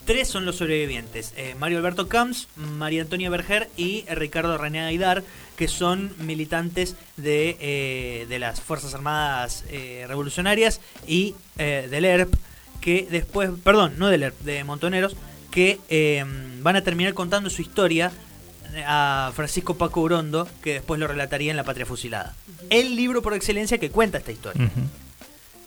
Tres 0.06 0.28
son 0.28 0.46
los 0.46 0.58
sobrevivientes: 0.58 1.34
eh, 1.36 1.56
Mario 1.60 1.80
Alberto 1.80 2.08
Camps, 2.08 2.48
María 2.56 3.02
Antonia 3.02 3.30
Berger 3.30 3.70
y 3.76 4.06
Ricardo 4.08 4.58
René 4.58 4.82
Aguilar, 4.82 5.24
que 5.56 5.68
son 5.68 6.14
militantes 6.20 6.96
de, 7.18 7.58
eh, 7.60 8.26
de 8.28 8.40
las 8.40 8.62
Fuerzas 8.62 8.94
Armadas 8.94 9.64
eh, 9.70 10.06
Revolucionarias 10.08 10.82
y 11.08 11.36
eh, 11.58 11.88
del 11.90 12.06
ERP, 12.06 12.34
que 12.82 13.08
después, 13.10 13.50
perdón, 13.64 13.94
no 13.98 14.10
del 14.10 14.24
ERP, 14.24 14.42
de 14.42 14.64
Montoneros, 14.64 15.16
que 15.52 15.80
van 16.62 16.76
a 16.76 16.82
terminar 16.82 17.14
contando 17.14 17.50
su 17.50 17.62
historia 17.62 18.12
a 18.86 19.32
Francisco 19.34 19.78
Paco 19.78 20.02
Urondo, 20.02 20.50
que 20.62 20.74
después 20.74 21.00
lo 21.00 21.08
relataría 21.08 21.52
en 21.52 21.56
La 21.56 21.64
Patria 21.64 21.86
Fusilada. 21.86 22.36
El 22.70 22.98
libro 22.98 23.22
por 23.22 23.34
excelencia 23.34 23.78
que 23.78 23.90
cuenta 23.90 24.18
esta 24.18 24.34
historia. 24.34 24.70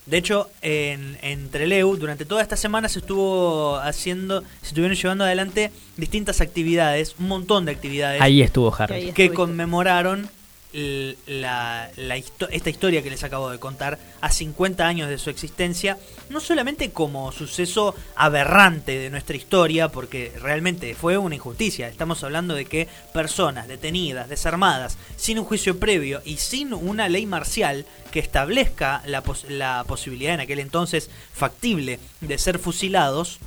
De 0.09 0.17
hecho, 0.17 0.49
en, 0.63 1.19
en 1.21 1.51
Trelew, 1.51 1.97
durante 1.97 2.25
toda 2.25 2.41
esta 2.41 2.57
semana 2.57 2.89
se 2.89 3.01
estuvo 3.01 3.77
haciendo, 3.77 4.43
se 4.63 4.69
estuvieron 4.69 4.97
llevando 4.97 5.25
adelante 5.25 5.71
distintas 5.99 6.41
actividades, 6.41 7.15
un 7.19 7.29
montón 7.29 7.67
de 7.67 7.73
actividades 7.73 8.21
Ahí 8.23 8.41
estuvo 8.41 8.75
Que 8.75 8.83
ahí 8.95 9.03
Harry. 9.05 9.13
que 9.13 9.33
conmemoraron 9.35 10.31
la, 10.73 11.91
la 11.97 12.17
histo- 12.19 12.49
esta 12.51 12.71
historia 12.71 13.03
que 13.03 13.11
les 13.11 13.25
acabo 13.25 13.51
de 13.51 13.59
contar 13.59 13.99
a 14.21 14.31
50 14.31 14.87
años 14.87 15.09
de 15.09 15.19
su 15.19 15.31
existencia, 15.31 15.99
no 16.29 16.41
solamente 16.41 16.91
como 16.91 17.33
suceso 17.33 17.95
aberrante 18.17 18.99
de 18.99 19.11
nuestra 19.11 19.37
historia, 19.37 19.89
porque 19.89 20.33
realmente 20.41 20.95
fue 20.95 21.17
una 21.19 21.35
injusticia, 21.37 21.89
estamos 21.89 22.23
hablando 22.25 22.55
de 22.55 22.67
que 22.67 22.89
personas 23.15 23.69
detenidas, 23.69 24.29
desarmadas, 24.29 24.99
sin 25.17 25.39
un 25.39 25.45
juicio 25.45 25.79
previo 25.79 26.21
y 26.25 26.37
sin 26.37 26.73
una 26.75 27.09
ley 27.09 27.27
marcial 27.27 27.87
que 28.11 28.21
establezca 28.21 29.03
la, 29.07 29.23
la 29.49 29.85
posibilidad 29.87 30.35
en 30.35 30.41
aquel 30.41 30.59
entonces 30.59 31.11
factible 31.33 31.99
de 32.21 32.39
ser 32.39 32.59
fusilados, 32.59 33.39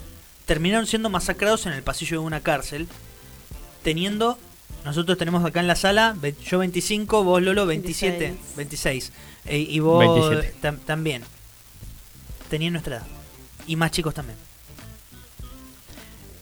terminaron 0.46 0.88
siendo 0.88 1.10
masacrados 1.10 1.66
en 1.66 1.74
el 1.74 1.84
pasillo 1.84 2.20
de 2.20 2.26
una 2.26 2.42
cárcel, 2.42 2.88
teniendo 3.84 4.38
nosotros 4.86 5.18
tenemos 5.18 5.44
acá 5.46 5.60
en 5.60 5.68
la 5.68 5.76
sala, 5.76 6.16
ve- 6.20 6.36
yo 6.44 6.60
25, 6.60 7.24
vos 7.24 7.42
Lolo 7.42 7.66
27, 7.66 8.18
26. 8.56 8.56
26. 8.56 9.12
Eh, 9.46 9.58
y 9.70 9.80
vos 9.80 10.00
27. 10.00 10.56
tam- 10.62 10.80
también. 10.86 11.24
Tenían 12.50 12.74
nuestra 12.74 12.98
edad. 12.98 13.06
Y 13.68 13.76
más 13.76 13.92
chicos 13.92 14.14
también. 14.14 14.38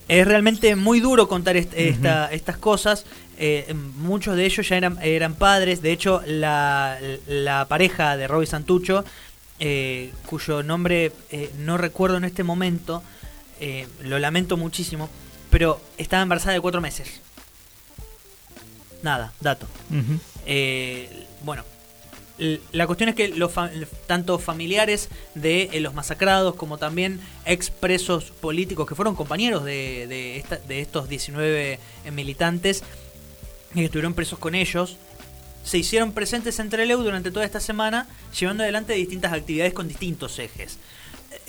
Es 0.08 0.28
realmente 0.28 0.76
muy 0.76 1.00
duro 1.00 1.28
contar 1.28 1.56
est- 1.58 1.74
esta- 1.76 2.32
estas 2.32 2.58
cosas. 2.58 3.06
eh, 3.42 3.74
muchos 3.98 4.36
de 4.36 4.46
ellos 4.46 4.68
ya 4.68 4.76
eran, 4.76 4.98
eran 5.02 5.34
padres. 5.34 5.82
De 5.82 5.94
hecho, 5.94 6.22
la, 6.28 6.98
la 7.26 7.66
pareja 7.70 8.18
de 8.18 8.28
Robbie 8.28 8.48
Santucho, 8.48 9.06
eh, 9.62 10.12
cuyo 10.26 10.62
nombre 10.62 11.14
eh, 11.32 11.50
no 11.60 11.78
recuerdo 11.78 12.18
en 12.18 12.26
este 12.26 12.44
momento, 12.44 13.02
eh, 13.62 13.88
lo 14.04 14.20
lamento 14.20 14.58
muchísimo, 14.58 15.10
pero 15.50 15.80
estaba 15.98 16.22
embarazada 16.22 16.54
de 16.54 16.60
cuatro 16.60 16.82
meses. 16.82 17.22
Nada, 19.02 19.34
dato. 19.40 19.66
Eh, 20.46 21.26
bueno, 21.44 21.64
la 22.72 22.88
cuestión 22.88 23.10
es 23.10 23.16
que 23.16 23.28
los 23.30 23.52
fa- 23.52 23.70
tanto 24.08 24.40
familiares 24.40 25.10
de 25.36 25.70
eh, 25.74 25.80
los 25.82 25.94
masacrados 25.94 26.56
como 26.56 26.78
también 26.78 27.20
expresos 27.46 28.26
políticos 28.26 28.88
que 28.88 28.96
fueron 28.96 29.16
compañeros 29.16 29.64
de, 29.66 30.08
de, 30.08 30.38
esta- 30.38 30.58
de 30.58 30.80
estos 30.82 31.10
19 31.10 31.80
militantes 32.14 32.82
y 33.72 33.80
que 33.80 33.86
estuvieron 33.86 34.14
presos 34.14 34.40
con 34.40 34.56
ellos, 34.56 34.96
se 35.64 35.78
hicieron 35.78 36.14
presentes 36.14 36.58
en 36.60 36.70
Trelew 36.70 37.04
durante 37.04 37.30
toda 37.32 37.46
esta 37.46 37.60
semana, 37.60 38.08
llevando 38.40 38.64
adelante 38.64 38.94
distintas 38.94 39.34
actividades 39.34 39.74
con 39.74 39.88
distintos 39.88 40.40
ejes. 40.40 40.78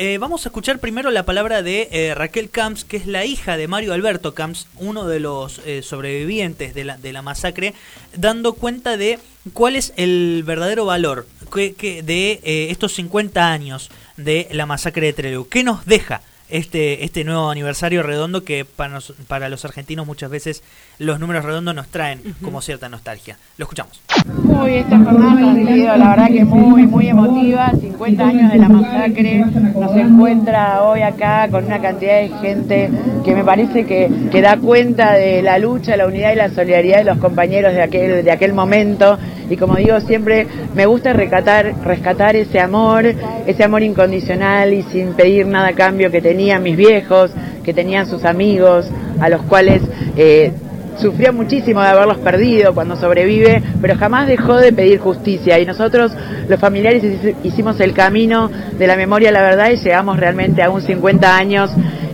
Eh, 0.02 0.16
vamos 0.16 0.46
a 0.46 0.48
escuchar 0.48 0.78
primero 0.78 1.10
la 1.10 1.26
palabra 1.26 1.62
de 1.62 1.86
eh, 1.92 2.14
Raquel 2.14 2.48
Camps, 2.48 2.86
que 2.86 2.96
es 2.96 3.06
la 3.06 3.26
hija 3.26 3.58
de 3.58 3.68
Mario 3.68 3.92
Alberto 3.92 4.32
Camps, 4.32 4.66
uno 4.78 5.06
de 5.06 5.20
los 5.20 5.60
eh, 5.66 5.82
sobrevivientes 5.82 6.72
de 6.72 6.84
la, 6.84 6.96
de 6.96 7.12
la 7.12 7.20
masacre, 7.20 7.74
dando 8.16 8.54
cuenta 8.54 8.96
de 8.96 9.18
cuál 9.52 9.76
es 9.76 9.92
el 9.96 10.42
verdadero 10.46 10.86
valor 10.86 11.26
que, 11.52 12.02
de 12.02 12.40
estos 12.70 12.94
50 12.94 13.52
años 13.52 13.90
de 14.16 14.48
la 14.52 14.64
masacre 14.64 15.04
de 15.04 15.12
Trelew. 15.12 15.46
¿Qué 15.46 15.64
nos 15.64 15.84
deja 15.84 16.22
este, 16.50 17.04
este 17.04 17.24
nuevo 17.24 17.50
aniversario 17.50 18.02
redondo 18.02 18.44
que 18.44 18.64
para, 18.64 18.92
nos- 18.94 19.12
para 19.28 19.48
los 19.48 19.64
argentinos 19.64 20.06
muchas 20.06 20.30
veces 20.30 20.62
los 20.98 21.18
números 21.20 21.44
redondos 21.44 21.74
nos 21.74 21.88
traen 21.88 22.20
como 22.42 22.60
cierta 22.62 22.88
nostalgia? 22.88 23.36
Lo 23.56 23.64
escuchamos. 23.64 24.00
Uy, 24.44 24.74
esta 24.74 24.98
jornada 24.98 25.50
ha 25.52 25.54
sido 25.54 25.96
la 25.96 26.08
verdad 26.10 26.26
que 26.28 26.44
muy, 26.44 26.86
muy 26.86 27.08
emotiva. 27.08 27.72
50 27.80 28.26
años 28.26 28.52
de 28.52 28.58
la 28.58 28.68
masacre. 28.68 29.44
Nos 29.74 29.96
encuentra 29.96 30.82
hoy 30.82 31.02
acá 31.02 31.48
con 31.50 31.64
una 31.64 31.80
cantidad 31.80 32.20
de 32.20 32.28
gente 32.40 32.90
que 33.24 33.34
me 33.34 33.44
parece 33.44 33.84
que, 33.86 34.10
que 34.30 34.40
da 34.42 34.56
cuenta 34.56 35.12
de 35.14 35.42
la 35.42 35.58
lucha, 35.58 35.96
la 35.96 36.06
unidad 36.06 36.32
y 36.32 36.36
la 36.36 36.50
solidaridad 36.50 36.98
de 36.98 37.04
los 37.04 37.18
compañeros 37.18 37.72
de 37.72 37.82
aquel, 37.82 38.24
de 38.24 38.30
aquel 38.30 38.52
momento. 38.52 39.18
Y 39.50 39.56
como 39.56 39.74
digo 39.76 40.00
siempre, 40.00 40.46
me 40.74 40.86
gusta 40.86 41.12
rescatar, 41.12 41.74
rescatar 41.84 42.36
ese 42.36 42.60
amor, 42.60 43.04
ese 43.46 43.64
amor 43.64 43.82
incondicional 43.82 44.72
y 44.72 44.82
sin 44.84 45.14
pedir 45.14 45.46
nada 45.46 45.68
a 45.68 45.72
cambio 45.72 46.10
que 46.10 46.22
tenían 46.22 46.62
mis 46.62 46.76
viejos, 46.76 47.32
que 47.64 47.74
tenían 47.74 48.06
sus 48.06 48.24
amigos, 48.24 48.88
a 49.20 49.28
los 49.28 49.42
cuales 49.42 49.82
eh, 50.16 50.52
sufrió 50.98 51.32
muchísimo 51.32 51.80
de 51.80 51.88
haberlos 51.88 52.18
perdido 52.18 52.74
cuando 52.74 52.96
sobrevive, 52.96 53.62
pero 53.80 53.96
jamás 53.96 54.26
dejó 54.26 54.56
de 54.56 54.72
pedir 54.72 54.98
justicia. 54.98 55.58
Y 55.58 55.66
nosotros, 55.66 56.12
los 56.48 56.60
familiares, 56.60 57.02
hici- 57.02 57.34
hicimos 57.44 57.80
el 57.80 57.92
camino 57.94 58.50
de 58.78 58.86
la 58.86 58.96
memoria 58.96 59.30
a 59.30 59.32
la 59.32 59.42
verdad 59.42 59.70
y 59.70 59.76
llegamos 59.76 60.18
realmente 60.18 60.62
a 60.62 60.70
un 60.70 60.82
50 60.82 61.36
años 61.36 61.70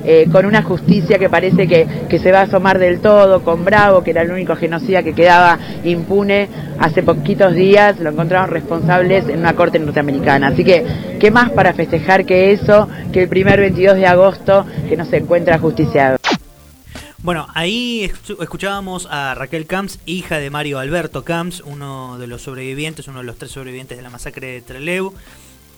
eh, 0.09 0.29
con 0.31 0.47
una 0.47 0.63
justicia 0.63 1.19
que 1.19 1.29
parece 1.29 1.67
que, 1.67 1.85
que 2.09 2.21
se 2.21 2.31
va 2.31 2.39
a 2.41 2.43
asomar 2.43 2.79
del 2.79 3.01
todo, 3.01 3.43
con 3.43 3.65
Bravo, 3.65 4.05
que 4.05 4.11
era 4.13 4.23
el 4.23 4.31
único 4.31 4.55
genocida 4.55 5.03
que 5.03 5.15
quedaba 5.15 5.59
impune. 5.83 6.49
Hace 6.79 7.03
poquitos 7.03 7.55
días 7.55 7.99
lo 7.99 8.11
encontraron 8.11 8.51
responsables 8.51 9.29
en 9.29 9.41
una 9.41 9.55
corte 9.55 9.81
norteamericana. 9.81 10.49
Así 10.49 10.63
que, 10.63 10.85
¿qué 11.19 11.33
más 11.33 11.51
para 11.51 11.73
festejar 11.73 12.25
que 12.25 12.53
eso, 12.53 12.89
que 13.13 13.23
el 13.25 13.29
primer 13.29 13.59
22 13.59 13.97
de 13.97 14.07
agosto 14.07 14.65
que 14.89 14.97
nos 14.97 15.13
encuentra 15.13 15.59
justiciado? 15.59 16.19
Bueno, 17.27 17.49
ahí 17.55 18.05
escu- 18.09 18.41
escuchábamos 18.41 19.09
a 19.11 19.35
Raquel 19.35 19.67
Camps, 19.67 19.99
hija 20.07 20.39
de 20.39 20.49
Mario 20.49 20.79
Alberto 20.79 21.25
Camps, 21.25 21.59
uno 21.59 22.19
de 22.19 22.29
los 22.29 22.43
sobrevivientes, 22.43 23.09
uno 23.09 23.19
de 23.19 23.25
los 23.25 23.37
tres 23.37 23.51
sobrevivientes 23.51 23.97
de 23.97 24.03
la 24.05 24.11
masacre 24.11 24.47
de 24.47 24.61
Trelew, 24.63 25.13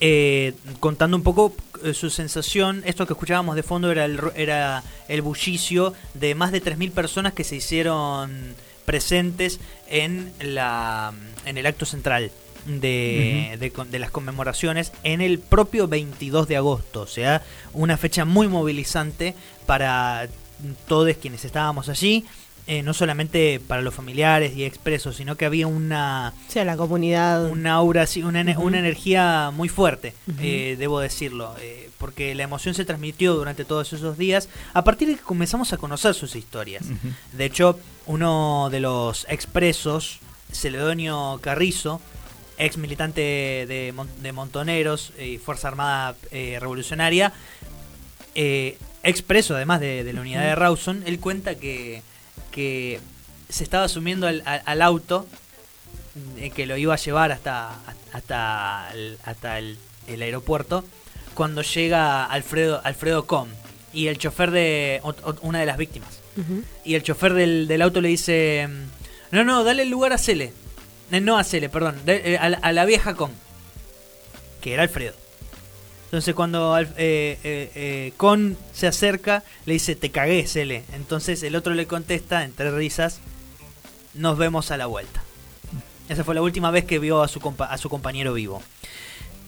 eh, 0.00 0.52
contando 0.78 1.17
un 1.17 1.23
poco 1.23 1.55
eh, 1.83 1.95
su 1.95 2.11
sensación. 2.11 2.83
Esto 2.85 3.07
que 3.07 3.14
escuchábamos 3.14 3.57
de 3.57 3.62
fondo 3.62 3.90
era 3.90 4.05
el, 4.05 4.21
era 4.37 4.83
el 5.09 5.23
bullicio 5.23 5.95
de 6.12 6.35
más 6.35 6.52
de 6.52 6.62
3.000 6.62 6.90
personas 6.93 7.33
que 7.33 7.45
se 7.45 7.57
hicieron 7.57 8.55
presentes 8.85 9.59
en, 9.88 10.31
la, 10.40 11.14
en 11.47 11.57
el 11.57 11.64
acto 11.64 11.87
central. 11.87 12.31
De, 12.67 13.57
de 13.59 13.73
de 13.90 13.99
las 13.99 14.11
conmemoraciones 14.11 14.93
en 15.02 15.23
el 15.23 15.38
propio 15.38 15.88
22 15.88 16.49
de 16.49 16.57
agosto, 16.59 17.00
o 17.00 17.07
sea, 17.07 17.40
una 17.73 17.97
fecha 17.97 18.26
muy 18.26 18.47
movilizante 18.49 19.35
para 19.64 20.28
todos 20.87 21.17
quienes 21.17 21.45
estábamos 21.45 21.88
allí, 21.88 22.25
eh, 22.67 22.83
no 22.83 22.93
solamente 22.93 23.61
para 23.67 23.81
los 23.81 23.95
familiares 23.95 24.55
y 24.55 24.65
expresos, 24.65 25.17
sino 25.17 25.37
que 25.37 25.47
había 25.47 25.67
una, 25.67 26.35
O 26.49 26.53
sea, 26.53 26.65
la 26.67 26.77
comunidad. 26.77 27.47
una 27.50 27.73
aura, 27.75 28.07
sí, 28.07 28.23
una, 28.23 28.43
una 28.59 28.79
energía 28.79 29.50
muy 29.55 29.69
fuerte, 29.71 30.12
eh, 30.41 30.77
debo 30.79 31.00
decirlo, 31.00 31.55
eh, 31.62 31.88
porque 31.99 32.35
la 32.35 32.43
emoción 32.43 32.75
se 32.75 32.85
transmitió 32.85 33.33
durante 33.35 33.65
todos 33.65 33.93
esos 33.95 34.19
días, 34.19 34.49
a 34.75 34.85
partir 34.85 35.09
de 35.09 35.15
que 35.17 35.23
comenzamos 35.23 35.73
a 35.73 35.79
conocer 35.79 36.12
sus 36.15 36.37
historias. 36.37 36.85
De 37.33 37.45
hecho, 37.47 37.79
uno 38.07 38.69
de 38.71 38.81
los 38.81 39.27
expresos, 39.31 40.19
Celedonio 40.53 41.38
Carrizo, 41.43 42.03
ex 42.59 42.77
militante 42.77 43.21
de, 43.67 43.93
Mon- 43.97 44.11
de 44.23 44.33
Montoneros 44.33 45.12
y 45.19 45.38
Fuerza 45.38 45.69
Armada 45.69 46.17
eh, 46.33 46.59
Revolucionaria, 46.61 47.33
eh, 48.35 48.77
expreso 49.02 49.55
además 49.57 49.81
de, 49.81 50.05
de 50.05 50.12
la 50.12 50.21
unidad 50.21 50.43
de 50.43 50.55
Rawson, 50.55 51.02
él 51.07 51.19
cuenta 51.21 51.55
que, 51.55 52.02
que 52.50 53.00
se 53.49 53.64
estaba 53.64 53.88
subiendo 53.88 54.26
al, 54.26 54.43
al- 54.45 54.62
al 54.64 54.83
auto 54.83 55.26
eh, 56.38 56.50
que 56.50 56.67
lo 56.67 56.76
iba 56.76 56.95
a 56.95 56.99
llevar 56.99 57.33
hasta, 57.33 57.76
hasta, 58.12 58.90
el, 58.93 59.19
hasta 59.25 59.59
el, 59.59 59.78
el 60.07 60.23
aeropuerto 60.23 60.85
cuando 61.35 61.62
llega 61.62 62.25
Alfredo, 62.25 62.81
Alfredo 62.85 63.26
Com 63.26 63.49
y 63.93 64.09
el 64.09 64.19
chofer 64.19 64.50
de 64.50 65.00
una 65.43 65.61
de 65.61 65.67
las 65.67 65.76
víctimas. 65.78 66.19
Y 66.85 66.95
el 66.95 67.02
chofer 67.02 67.33
del, 67.35 67.67
del 67.69 67.83
auto 67.83 68.00
le 68.00 68.09
dice, 68.09 68.69
no, 69.31 69.45
no, 69.45 69.64
dale 69.64 69.83
el 69.83 69.88
lugar 69.88 70.12
a 70.12 70.19
Cele. 70.19 70.52
Eh, 71.11 71.21
No 71.21 71.38
a 71.38 71.43
Cele, 71.45 71.69
perdón, 71.69 71.97
eh, 72.07 72.37
a, 72.40 72.49
la- 72.50 72.59
a 72.59 72.73
la 72.73 72.85
vieja 72.85 73.14
Con, 73.14 73.31
que 74.61 74.75
era 74.75 74.83
Alfredo. 74.83 75.14
Entonces 76.09 76.35
cuando 76.35 76.79
eh, 76.79 76.87
eh, 76.97 77.38
eh, 77.45 78.12
Con 78.17 78.57
se 78.73 78.87
acerca, 78.87 79.45
le 79.67 79.75
dice, 79.75 79.95
te 79.95 80.11
cagué, 80.11 80.47
Cele. 80.47 80.85
Entonces 80.95 81.43
el 81.43 81.55
otro 81.55 81.75
le 81.75 81.87
contesta, 81.87 82.45
entre 82.45 82.71
risas, 82.71 83.21
nos 84.15 84.38
vemos 84.38 84.71
a 84.71 84.79
la 84.79 84.87
vuelta. 84.87 85.23
Esa 86.09 86.25
fue 86.25 86.35
la 86.35 86.41
última 86.41 86.71
vez 86.71 86.87
que 86.87 86.99
vio 86.99 87.21
a 87.23 87.29
su, 87.29 87.41
a 87.59 87.77
su 87.77 87.91
compañero 87.91 88.33
vivo. 88.33 88.62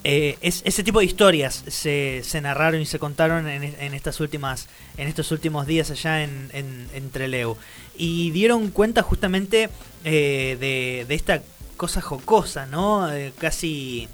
Es- 0.04 0.60
ese 0.66 0.84
tipo 0.84 0.98
de 0.98 1.06
historias 1.06 1.64
se, 1.66 2.20
se 2.24 2.40
narraron 2.42 2.82
y 2.82 2.86
se 2.86 2.98
contaron 2.98 3.48
en, 3.48 3.62
en 3.64 3.94
estas 3.94 4.20
últimas 4.20 4.68
en 4.98 5.08
estos 5.08 5.30
últimos 5.30 5.66
días 5.66 5.90
allá 5.90 6.22
en, 6.22 6.50
en, 6.52 7.10
Trelew 7.10 7.56
y 7.96 8.30
dieron 8.30 8.70
cuenta 8.70 9.02
justamente 9.02 9.68
de, 10.04 11.04
de 11.06 11.14
esta 11.14 11.42
cosa 11.76 12.00
jocosa 12.00 12.64
no 12.64 13.10
casi 13.38 14.08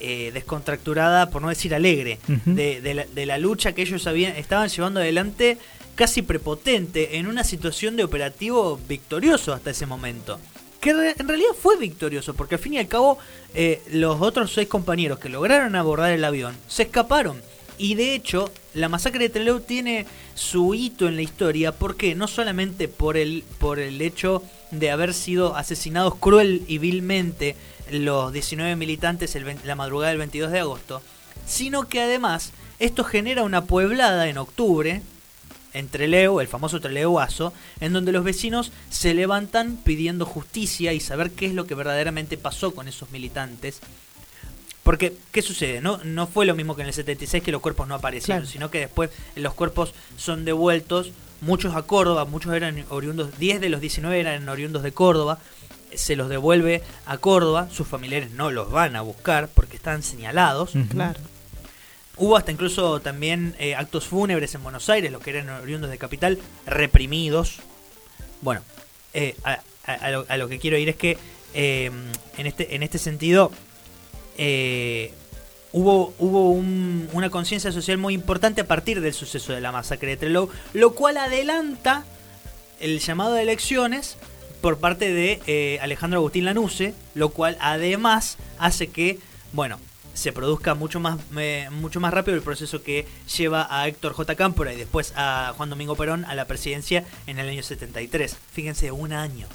eh, 0.00 0.30
descontracturada 0.32 1.30
por 1.30 1.42
no 1.42 1.48
decir 1.48 1.74
alegre 1.74 2.18
de, 2.46 2.80
de 2.80 2.94
la, 2.94 3.04
de 3.06 3.26
la 3.26 3.38
lucha 3.38 3.72
que 3.72 3.82
ellos 3.82 4.06
habían 4.06 4.36
estaban 4.36 4.68
llevando 4.68 5.00
adelante 5.00 5.58
casi 5.94 6.22
prepotente 6.22 7.18
en 7.18 7.26
una 7.26 7.44
situación 7.44 7.96
de 7.96 8.04
operativo 8.04 8.78
victorioso 8.88 9.52
hasta 9.52 9.70
ese 9.70 9.86
momento 9.86 10.38
que 10.80 10.94
re- 10.94 11.14
en 11.18 11.28
realidad 11.28 11.50
fue 11.60 11.76
victorioso, 11.76 12.32
porque 12.34 12.54
al 12.54 12.60
fin 12.60 12.72
y 12.74 12.78
al 12.78 12.88
cabo 12.88 13.18
eh, 13.54 13.82
los 13.92 14.20
otros 14.22 14.52
seis 14.52 14.66
compañeros 14.66 15.18
que 15.18 15.28
lograron 15.28 15.76
abordar 15.76 16.10
el 16.12 16.24
avión 16.24 16.56
se 16.68 16.84
escaparon. 16.84 17.42
Y 17.82 17.94
de 17.94 18.14
hecho, 18.14 18.52
la 18.74 18.90
masacre 18.90 19.20
de 19.20 19.30
Trelew 19.30 19.60
tiene 19.60 20.04
su 20.34 20.74
hito 20.74 21.08
en 21.08 21.16
la 21.16 21.22
historia, 21.22 21.72
porque 21.72 22.14
no 22.14 22.28
solamente 22.28 22.88
por 22.88 23.16
el, 23.16 23.42
por 23.58 23.78
el 23.78 24.02
hecho 24.02 24.42
de 24.70 24.90
haber 24.90 25.14
sido 25.14 25.56
asesinados 25.56 26.16
cruel 26.16 26.62
y 26.68 26.76
vilmente 26.76 27.56
los 27.90 28.34
19 28.34 28.76
militantes 28.76 29.34
la 29.64 29.76
madrugada 29.76 30.10
del 30.10 30.18
22 30.18 30.50
de 30.52 30.60
agosto, 30.60 31.00
sino 31.46 31.88
que 31.88 32.02
además 32.02 32.52
esto 32.80 33.02
genera 33.02 33.44
una 33.44 33.64
pueblada 33.64 34.28
en 34.28 34.36
octubre, 34.36 35.00
en 35.72 35.88
Trelew, 35.88 36.40
el 36.40 36.48
famoso 36.48 36.82
Treleuazo, 36.82 37.54
en 37.80 37.94
donde 37.94 38.12
los 38.12 38.24
vecinos 38.24 38.72
se 38.90 39.14
levantan 39.14 39.78
pidiendo 39.78 40.26
justicia 40.26 40.92
y 40.92 41.00
saber 41.00 41.30
qué 41.30 41.46
es 41.46 41.54
lo 41.54 41.66
que 41.66 41.74
verdaderamente 41.74 42.36
pasó 42.36 42.74
con 42.74 42.88
esos 42.88 43.10
militantes. 43.10 43.80
Porque, 44.90 45.12
¿qué 45.30 45.40
sucede? 45.40 45.80
No, 45.80 45.98
no 46.02 46.26
fue 46.26 46.46
lo 46.46 46.56
mismo 46.56 46.74
que 46.74 46.82
en 46.82 46.88
el 46.88 46.92
76 46.94 47.44
que 47.44 47.52
los 47.52 47.60
cuerpos 47.60 47.86
no 47.86 47.94
aparecieron, 47.94 48.38
Claro. 48.42 48.50
sino 48.50 48.70
que 48.72 48.80
después 48.80 49.10
los 49.36 49.54
cuerpos 49.54 49.94
son 50.16 50.44
devueltos, 50.44 51.12
muchos 51.40 51.76
a 51.76 51.82
Córdoba, 51.82 52.24
muchos 52.24 52.52
eran 52.54 52.84
oriundos, 52.88 53.38
10 53.38 53.60
de 53.60 53.68
los 53.68 53.80
19 53.80 54.18
eran 54.18 54.48
oriundos 54.48 54.82
de 54.82 54.90
Córdoba, 54.90 55.38
se 55.94 56.16
los 56.16 56.28
devuelve 56.28 56.82
a 57.06 57.18
Córdoba, 57.18 57.68
sus 57.70 57.86
familiares 57.86 58.32
no 58.32 58.50
los 58.50 58.72
van 58.72 58.96
a 58.96 59.02
buscar 59.02 59.48
porque 59.54 59.76
están 59.76 60.02
señalados. 60.02 60.72
Claro. 60.90 61.20
Hubo 62.16 62.36
hasta 62.36 62.50
incluso 62.50 62.98
también 63.00 63.54
eh, 63.60 63.76
actos 63.76 64.08
fúnebres 64.08 64.52
en 64.56 64.64
Buenos 64.64 64.88
Aires, 64.90 65.12
los 65.12 65.22
que 65.22 65.30
eran 65.30 65.48
oriundos 65.50 65.88
de 65.88 65.98
capital, 65.98 66.36
reprimidos. 66.66 67.58
Bueno, 68.40 68.62
eh, 69.14 69.36
a- 69.44 69.60
a, 69.84 70.10
lo, 70.10 70.26
a 70.28 70.36
lo 70.36 70.48
que 70.48 70.58
quiero 70.58 70.76
ir 70.78 70.88
es 70.88 70.96
que 70.96 71.16
eh, 71.54 71.92
en, 72.38 72.46
este, 72.48 72.74
en 72.74 72.82
este 72.82 72.98
sentido 72.98 73.52
eh, 74.42 75.12
hubo, 75.72 76.12
un- 76.18 77.08
una 77.12 77.30
conciencia 77.30 77.70
social 77.72 77.98
muy 77.98 78.14
importante 78.14 78.62
a 78.62 78.66
partir 78.66 79.00
del 79.00 79.12
suceso 79.14 79.52
de 79.52 79.60
la 79.60 79.70
masacre 79.70 80.08
de 80.08 80.16
Trelew, 80.16 80.48
lo 80.72 80.94
cual 80.94 81.18
adelanta 81.18 82.04
el 82.80 82.98
llamado 82.98 83.34
de 83.34 83.42
elecciones 83.42 84.16
por 84.62 84.78
parte 84.78 85.12
de 85.12 85.40
eh, 85.46 85.78
Alejandro 85.82 86.18
Agustín 86.18 86.46
Lanuse, 86.46 86.94
lo 87.14 87.28
cual 87.28 87.56
además 87.60 88.36
hace 88.58 88.88
que, 88.88 89.18
bueno, 89.52 89.78
se 90.14 90.32
produzca 90.32 90.74
mucho 90.74 90.98
más 91.00 91.18
eh, 91.38 91.68
mucho 91.70 92.00
más 92.00 92.12
rápido 92.12 92.36
el 92.36 92.42
proceso 92.42 92.82
que 92.82 93.06
lleva 93.38 93.68
a 93.70 93.86
Héctor 93.86 94.12
J. 94.14 94.34
Cámpora 94.34 94.72
y 94.72 94.76
después 94.76 95.12
a 95.16 95.54
Juan 95.56 95.70
Domingo 95.70 95.94
Perón 95.94 96.24
a 96.24 96.34
la 96.34 96.46
presidencia 96.46 97.04
en 97.26 97.38
el 97.38 97.48
año 97.48 97.62
73. 97.62 98.36
Fíjense, 98.52 98.90
un 98.90 99.12
año. 99.12 99.46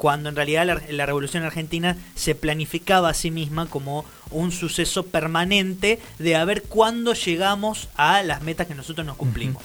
Cuando 0.00 0.30
en 0.30 0.36
realidad 0.36 0.64
la, 0.64 0.80
la 0.88 1.04
revolución 1.04 1.42
argentina 1.42 1.94
se 2.14 2.34
planificaba 2.34 3.10
a 3.10 3.14
sí 3.14 3.30
misma 3.30 3.66
como 3.66 4.06
un 4.30 4.50
suceso 4.50 5.04
permanente 5.04 5.98
de 6.18 6.36
a 6.36 6.44
ver 6.46 6.62
cuándo 6.62 7.12
llegamos 7.12 7.90
a 7.96 8.22
las 8.22 8.40
metas 8.40 8.66
que 8.66 8.74
nosotros 8.74 9.06
nos 9.06 9.18
cumplimos. 9.18 9.62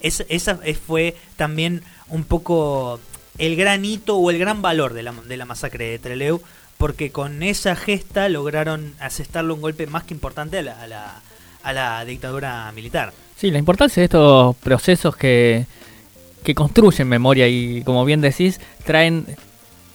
Es- 0.00 0.24
esa 0.28 0.60
es- 0.62 0.78
fue 0.78 1.16
también 1.36 1.82
un 2.08 2.22
poco 2.22 3.00
el 3.36 3.56
gran 3.56 3.84
hito 3.84 4.16
o 4.16 4.30
el 4.30 4.38
gran 4.38 4.62
valor 4.62 4.94
de 4.94 5.02
la, 5.02 5.12
de 5.12 5.36
la 5.36 5.44
masacre 5.44 5.86
de 5.90 5.98
Trelew, 5.98 6.40
porque 6.76 7.10
con 7.10 7.42
esa 7.42 7.74
gesta 7.74 8.28
lograron 8.28 8.94
asestarle 9.00 9.52
un 9.54 9.60
golpe 9.60 9.88
más 9.88 10.04
que 10.04 10.14
importante 10.14 10.58
a 10.58 10.62
la, 10.62 10.80
a 10.80 10.86
la, 10.86 11.20
a 11.64 11.72
la 11.72 12.04
dictadura 12.04 12.70
militar. 12.76 13.12
Sí, 13.36 13.50
la 13.50 13.58
importancia 13.58 14.00
de 14.00 14.04
estos 14.04 14.54
procesos 14.58 15.16
que, 15.16 15.66
que 16.44 16.54
construyen 16.54 17.08
memoria 17.08 17.48
y, 17.48 17.82
como 17.82 18.04
bien 18.04 18.20
decís, 18.20 18.60
traen 18.84 19.26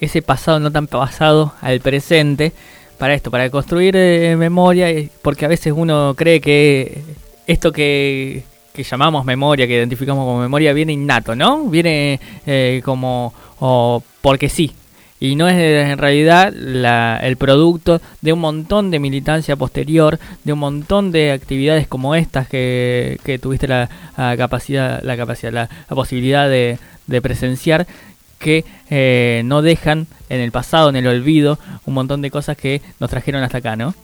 ese 0.04 0.22
pasado 0.22 0.60
no 0.60 0.72
tan 0.72 0.88
pasado 0.88 1.54
al 1.62 1.80
presente 1.80 2.52
para 2.98 3.14
esto, 3.14 3.32
para 3.32 3.50
construir 3.50 3.96
eh, 3.98 4.36
memoria, 4.38 4.92
y- 4.92 5.10
porque 5.22 5.46
a 5.46 5.50
veces 5.50 5.74
uno 5.76 6.14
cree 6.16 6.40
que 6.42 7.02
esto 7.48 7.72
que, 7.72 8.44
que 8.74 8.84
llamamos 8.84 9.26
memoria, 9.26 9.68
que 9.68 9.76
identificamos 9.76 10.24
como 10.26 10.40
memoria, 10.40 10.74
viene 10.74 10.94
innato, 10.94 11.36
¿no? 11.36 11.66
Viene 11.66 12.20
eh, 12.46 12.82
como 12.86 13.34
o 13.60 14.02
porque 14.22 14.50
sí. 14.50 14.72
Y 15.20 15.36
no 15.36 15.48
es 15.48 15.56
eh, 15.56 15.82
en 15.92 15.98
realidad 15.98 16.54
la- 16.54 17.18
el 17.24 17.38
producto 17.38 18.02
de 18.22 18.34
un 18.34 18.40
montón 18.40 18.92
de 18.92 19.00
militancia 19.00 19.56
posterior, 19.56 20.20
de 20.44 20.54
un 20.54 20.60
montón 20.60 21.12
de 21.12 21.32
actividades 21.32 21.88
como 21.88 22.14
estas 22.16 22.48
que, 22.48 23.18
que 23.24 23.40
tuviste 23.40 23.68
la, 23.68 23.90
la 24.18 24.36
capacidad, 24.38 25.02
la 25.02 25.16
capacidad, 25.18 25.52
la, 25.54 25.70
la 25.90 25.96
posibilidad 25.96 26.50
de, 26.50 26.78
de 27.08 27.22
presenciar, 27.22 27.88
que 28.44 28.66
eh, 28.90 29.42
no 29.46 29.64
dejan 29.64 30.06
en 30.30 30.40
el 30.42 30.52
pasado, 30.52 30.90
en 30.90 30.96
el 30.98 31.08
olvido, 31.08 31.58
un 31.86 31.96
montón 31.96 32.22
de 32.22 32.30
cosas 32.30 32.58
que 32.58 32.82
nos 33.00 33.10
trajeron 33.10 33.42
hasta 33.44 33.58
acá, 33.58 33.76
¿no? 33.76 33.96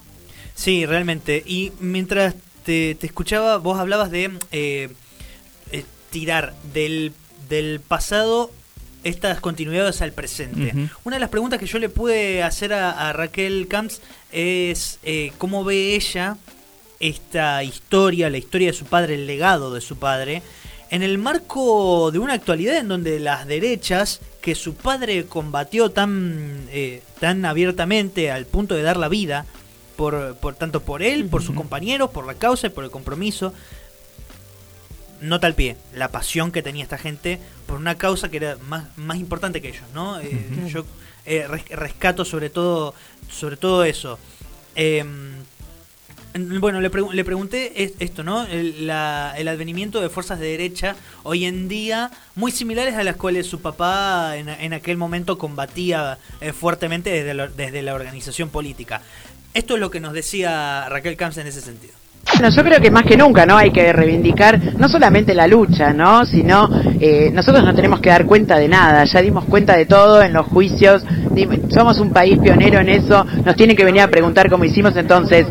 Sí, 0.56 0.86
realmente. 0.86 1.44
Y 1.46 1.72
mientras 1.80 2.36
te, 2.66 2.96
te 2.96 3.06
escuchaba, 3.06 3.58
vos 3.58 3.78
hablabas 3.80 4.10
de 4.10 4.32
eh, 4.52 4.90
eh, 5.72 5.86
tirar 6.10 6.54
del, 6.74 7.14
del 7.50 7.80
pasado 7.80 8.52
estas 9.04 9.40
continuidades 9.40 10.02
al 10.02 10.12
presente. 10.12 10.74
Una 11.06 11.16
de 11.16 11.20
las 11.22 11.30
preguntas 11.30 11.60
que 11.60 11.66
yo 11.66 11.80
le 11.80 11.88
pude 11.88 12.44
hacer 12.44 12.74
a, 12.74 13.10
a 13.10 13.14
Raquel 13.14 13.68
Camps 13.70 14.02
es 14.32 15.00
eh, 15.04 15.32
cómo 15.38 15.64
ve 15.64 15.96
ella 15.96 16.38
esta 17.00 17.64
historia, 17.64 18.30
la 18.30 18.38
historia 18.38 18.68
de 18.68 18.74
su 18.74 18.86
padre, 18.86 19.16
el 19.16 19.26
legado 19.26 19.74
de 19.74 19.80
su 19.80 19.98
padre, 19.98 20.42
en 20.92 21.02
el 21.02 21.18
marco 21.18 22.12
de 22.12 22.20
una 22.20 22.34
actualidad 22.34 22.78
en 22.78 22.90
donde 22.90 23.20
las 23.20 23.48
derechas 23.48 24.20
que 24.42 24.56
su 24.56 24.74
padre 24.76 25.26
combatió 25.26 25.90
tan, 25.92 26.66
eh, 26.72 27.02
tan 27.20 27.46
abiertamente 27.46 28.32
al 28.32 28.46
punto 28.46 28.74
de 28.76 28.82
dar 28.84 28.98
la 28.98 29.10
vida, 29.10 29.46
por, 29.96 30.36
por 30.38 30.56
tanto 30.56 30.82
por 30.82 31.04
él, 31.04 31.26
por 31.26 31.44
sus 31.44 31.56
compañeros, 31.56 32.10
por 32.12 32.26
la 32.26 32.36
causa 32.36 32.68
y 32.68 32.70
por 32.70 32.86
el 32.86 32.90
compromiso, 32.92 33.54
nota 35.22 35.48
al 35.48 35.56
pie 35.56 35.76
la 35.94 36.08
pasión 36.10 36.52
que 36.54 36.62
tenía 36.64 36.84
esta 36.84 36.98
gente 36.98 37.40
por 37.68 37.78
una 37.78 37.96
causa 37.96 38.30
que 38.30 38.38
era 38.38 38.58
más, 38.68 38.98
más 38.98 39.18
importante 39.18 39.62
que 39.62 39.70
ellos, 39.70 39.84
¿no? 39.94 40.20
Eh, 40.22 40.48
Yo 40.70 40.86
eh, 41.26 41.46
res- 41.48 41.68
rescato 41.70 42.24
sobre 42.24 42.50
todo, 42.50 42.94
sobre 43.30 43.58
todo 43.58 43.84
eso. 43.84 44.18
En- 46.34 46.60
bueno, 46.62 46.80
le, 46.82 46.92
pregun- 46.92 47.14
le 47.14 47.24
pregunté 47.26 47.84
es- 47.84 47.94
esto, 48.00 48.24
¿no? 48.24 48.46
El, 48.46 48.86
la- 48.88 49.34
el 49.38 49.48
advenimiento 49.48 50.00
de 50.02 50.10
fuerzas 50.10 50.40
de 50.40 50.48
derecha 50.48 50.96
hoy 51.24 51.46
en 51.46 51.68
día 51.68 52.12
muy 52.36 52.52
similares 52.52 52.96
a 52.96 53.04
las 53.04 53.16
cuales 53.16 53.48
su 53.48 53.62
papá 53.62 54.38
en, 54.38 54.48
en 54.50 54.74
aquel 54.74 54.98
momento 54.98 55.38
combatía 55.38 56.18
eh, 56.42 56.54
fuertemente 56.54 57.10
desde 57.10 57.34
la, 57.34 57.48
desde 57.48 57.82
la 57.82 57.94
organización 57.96 58.50
política. 58.50 59.02
Esto 59.56 59.74
es 59.74 59.80
lo 59.80 59.90
que 59.90 60.00
nos 60.00 60.14
decía 60.14 60.88
Raquel 60.90 61.18
Camps 61.18 61.38
en 61.38 61.48
ese 61.48 61.62
sentido. 61.62 61.94
Bueno, 62.40 62.56
yo 62.56 62.64
creo 62.64 62.80
que 62.80 62.90
más 62.90 63.04
que 63.04 63.18
nunca, 63.18 63.46
¿no? 63.46 63.58
Hay 63.58 63.72
que 63.72 63.92
reivindicar 63.92 64.78
no 64.78 64.88
solamente 64.88 65.34
la 65.34 65.46
lucha, 65.48 65.92
¿no? 65.94 66.26
Sino 66.26 66.70
eh, 67.00 67.32
nosotros 67.34 67.66
no 67.66 67.76
tenemos 67.76 68.00
que 68.00 68.10
dar 68.10 68.26
cuenta 68.26 68.58
de 68.58 68.68
nada. 68.68 69.04
Ya 69.04 69.22
dimos 69.22 69.46
cuenta 69.46 69.76
de 69.76 69.86
todo 69.86 70.22
en 70.22 70.32
los 70.32 70.46
juicios. 70.48 71.04
Somos 71.70 72.00
un 72.00 72.12
país 72.12 72.38
pionero 72.40 72.80
en 72.80 72.90
eso. 72.90 73.26
Nos 73.44 73.56
tienen 73.56 73.76
que 73.76 73.84
venir 73.84 74.04
a 74.04 74.08
preguntar 74.08 74.50
cómo 74.50 74.64
hicimos, 74.64 74.96
entonces 74.96 75.48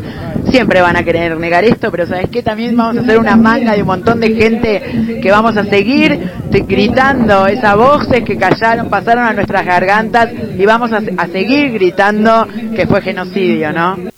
siempre 0.49 0.81
van 0.81 0.95
a 0.95 1.03
querer 1.03 1.37
negar 1.37 1.63
esto, 1.63 1.91
pero 1.91 2.07
¿sabes 2.07 2.27
qué? 2.31 2.41
También 2.41 2.75
vamos 2.75 2.97
a 2.97 3.01
hacer 3.01 3.19
una 3.19 3.35
manga 3.35 3.73
de 3.73 3.81
un 3.81 3.87
montón 3.87 4.19
de 4.19 4.33
gente 4.33 5.19
que 5.21 5.31
vamos 5.31 5.55
a 5.57 5.65
seguir 5.65 6.31
gritando 6.67 7.45
esas 7.45 7.75
voces 7.75 8.23
que 8.23 8.37
callaron, 8.37 8.89
pasaron 8.89 9.25
a 9.25 9.33
nuestras 9.33 9.65
gargantas 9.65 10.29
y 10.57 10.65
vamos 10.65 10.91
a, 10.91 11.01
a 11.17 11.27
seguir 11.27 11.73
gritando 11.73 12.47
que 12.75 12.87
fue 12.87 13.01
genocidio, 13.01 13.71
¿no? 13.71 14.08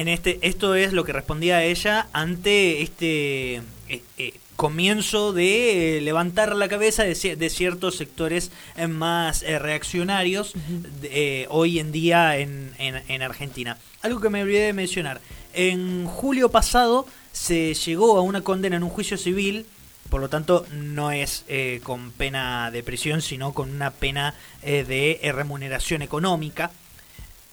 En 0.00 0.08
este, 0.08 0.38
esto 0.40 0.74
es 0.76 0.94
lo 0.94 1.04
que 1.04 1.12
respondía 1.12 1.62
ella 1.62 2.08
ante 2.14 2.80
este 2.80 3.56
eh, 3.56 4.02
eh, 4.16 4.32
comienzo 4.56 5.34
de 5.34 5.98
eh, 5.98 6.00
levantar 6.00 6.56
la 6.56 6.68
cabeza 6.68 7.02
de, 7.02 7.12
ci- 7.12 7.36
de 7.36 7.50
ciertos 7.50 7.96
sectores 7.96 8.50
eh, 8.76 8.86
más 8.86 9.42
reaccionarios 9.42 10.54
de- 11.02 11.42
eh, 11.42 11.46
hoy 11.50 11.78
en 11.80 11.92
día 11.92 12.38
en, 12.38 12.72
en- 12.78 13.02
en 13.08 13.20
Argentina. 13.22 13.76
Algo 14.00 14.20
que 14.22 14.30
me 14.30 14.40
olvidé 14.42 14.66
de 14.66 14.72
mencionar. 14.72 15.20
En 15.52 16.06
julio 16.06 16.50
pasado 16.50 17.06
se 17.32 17.74
llegó 17.74 18.16
a 18.16 18.22
una 18.22 18.40
condena 18.40 18.76
en 18.76 18.82
un 18.84 18.88
juicio 18.90 19.18
civil, 19.18 19.66
por 20.08 20.22
lo 20.22 20.30
tanto 20.30 20.64
no 20.72 21.10
es 21.12 21.44
eh, 21.46 21.80
con 21.82 22.10
pena 22.12 22.70
de 22.70 22.82
prisión, 22.82 23.20
sino 23.20 23.52
con 23.52 23.70
una 23.70 23.90
pena 23.90 24.34
eh, 24.62 24.82
de 24.88 25.30
remuneración 25.32 26.00
económica 26.00 26.70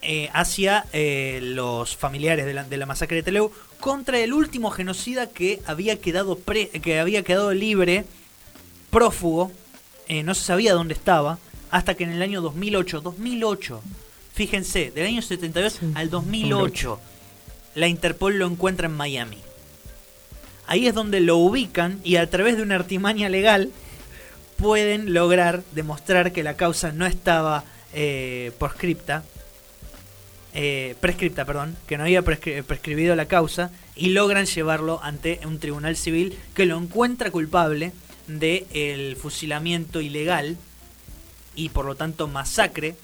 eh, 0.10 0.30
hacia 0.34 0.86
eh, 0.94 1.40
los 1.44 1.96
familiares 1.98 2.46
de 2.46 2.54
la, 2.54 2.64
de 2.64 2.78
la 2.78 2.86
masacre 2.86 3.18
de 3.18 3.24
Teleu 3.24 3.52
contra 3.82 4.18
el 4.20 4.32
último 4.34 4.72
genocida 4.72 5.28
que 5.30 5.62
había 5.68 6.00
quedado 6.00 6.38
pre- 6.40 6.70
que 6.70 7.00
había 7.00 7.24
quedado 7.24 7.54
libre 7.54 8.06
prófugo 8.90 9.52
eh, 10.08 10.24
no 10.24 10.34
se 10.34 10.44
sabía 10.46 10.74
dónde 10.74 10.94
estaba 10.94 11.40
hasta 11.72 11.96
que 11.96 12.06
en 12.06 12.12
el 12.12 12.22
año 12.22 12.40
2008 12.42 13.02
2008 13.02 13.82
fíjense 14.34 14.92
del 14.92 15.08
año 15.08 15.22
72 15.22 15.80
al 15.96 16.10
2008 16.10 17.00
la 17.76 17.88
Interpol 17.88 18.40
lo 18.40 18.48
encuentra 18.48 18.88
en 18.88 18.96
Miami. 18.96 19.38
Ahí 20.66 20.88
es 20.88 20.94
donde 20.96 21.20
lo 21.20 21.38
ubican 21.38 22.00
y 22.04 22.16
a 22.16 22.28
través 22.30 22.56
de 22.58 22.64
una 22.64 22.76
artimaña 22.76 23.30
legal 23.30 23.70
pueden 24.58 25.14
lograr 25.14 25.64
demostrar 25.74 26.32
que 26.32 26.42
la 26.44 26.56
causa 26.56 26.92
no 26.92 27.06
estaba 27.06 27.64
eh, 27.94 28.52
proscripta 28.58 29.24
eh, 30.60 30.96
prescripta, 31.00 31.46
perdón, 31.46 31.78
que 31.88 31.98
no 31.98 32.04
había 32.04 32.24
prescri- 32.24 32.64
prescribido 32.64 33.16
la 33.16 33.28
causa 33.28 33.70
y 33.96 34.10
logran 34.10 34.48
llevarlo 34.48 35.00
ante 35.04 35.40
un 35.46 35.60
tribunal 35.60 35.96
civil 35.96 36.36
que 36.56 36.66
lo 36.66 36.78
encuentra 36.78 37.30
culpable 37.30 37.92
de 38.28 38.66
el 38.74 39.16
fusilamiento 39.18 40.02
ilegal 40.02 40.58
y 41.56 41.70
por 41.70 41.86
lo 41.86 41.94
tanto 41.96 42.28
masacre 42.28 42.96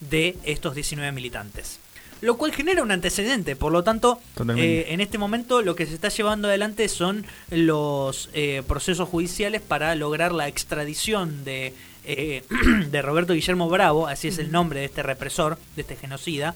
de 0.00 0.36
estos 0.44 0.74
19 0.74 1.12
militantes. 1.12 1.80
Lo 2.20 2.36
cual 2.36 2.52
genera 2.52 2.82
un 2.82 2.90
antecedente, 2.90 3.54
por 3.56 3.70
lo 3.72 3.84
tanto, 3.84 4.20
eh, 4.60 4.86
en 4.88 5.00
este 5.00 5.18
momento 5.18 5.62
lo 5.62 5.76
que 5.76 5.86
se 5.86 5.94
está 5.94 6.08
llevando 6.08 6.48
adelante 6.48 6.88
son 6.88 7.24
los 7.50 8.28
eh, 8.34 8.62
procesos 8.66 9.08
judiciales 9.08 9.62
para 9.62 9.94
lograr 9.94 10.32
la 10.32 10.48
extradición 10.48 11.44
de, 11.44 11.72
eh, 12.08 12.42
de 12.90 13.02
Roberto 13.02 13.34
Guillermo 13.34 13.68
Bravo, 13.68 14.06
así 14.08 14.28
es 14.28 14.38
el 14.38 14.50
nombre 14.50 14.80
de 14.80 14.86
este 14.86 15.02
represor, 15.02 15.58
de 15.76 15.82
este 15.82 15.94
genocida, 15.96 16.54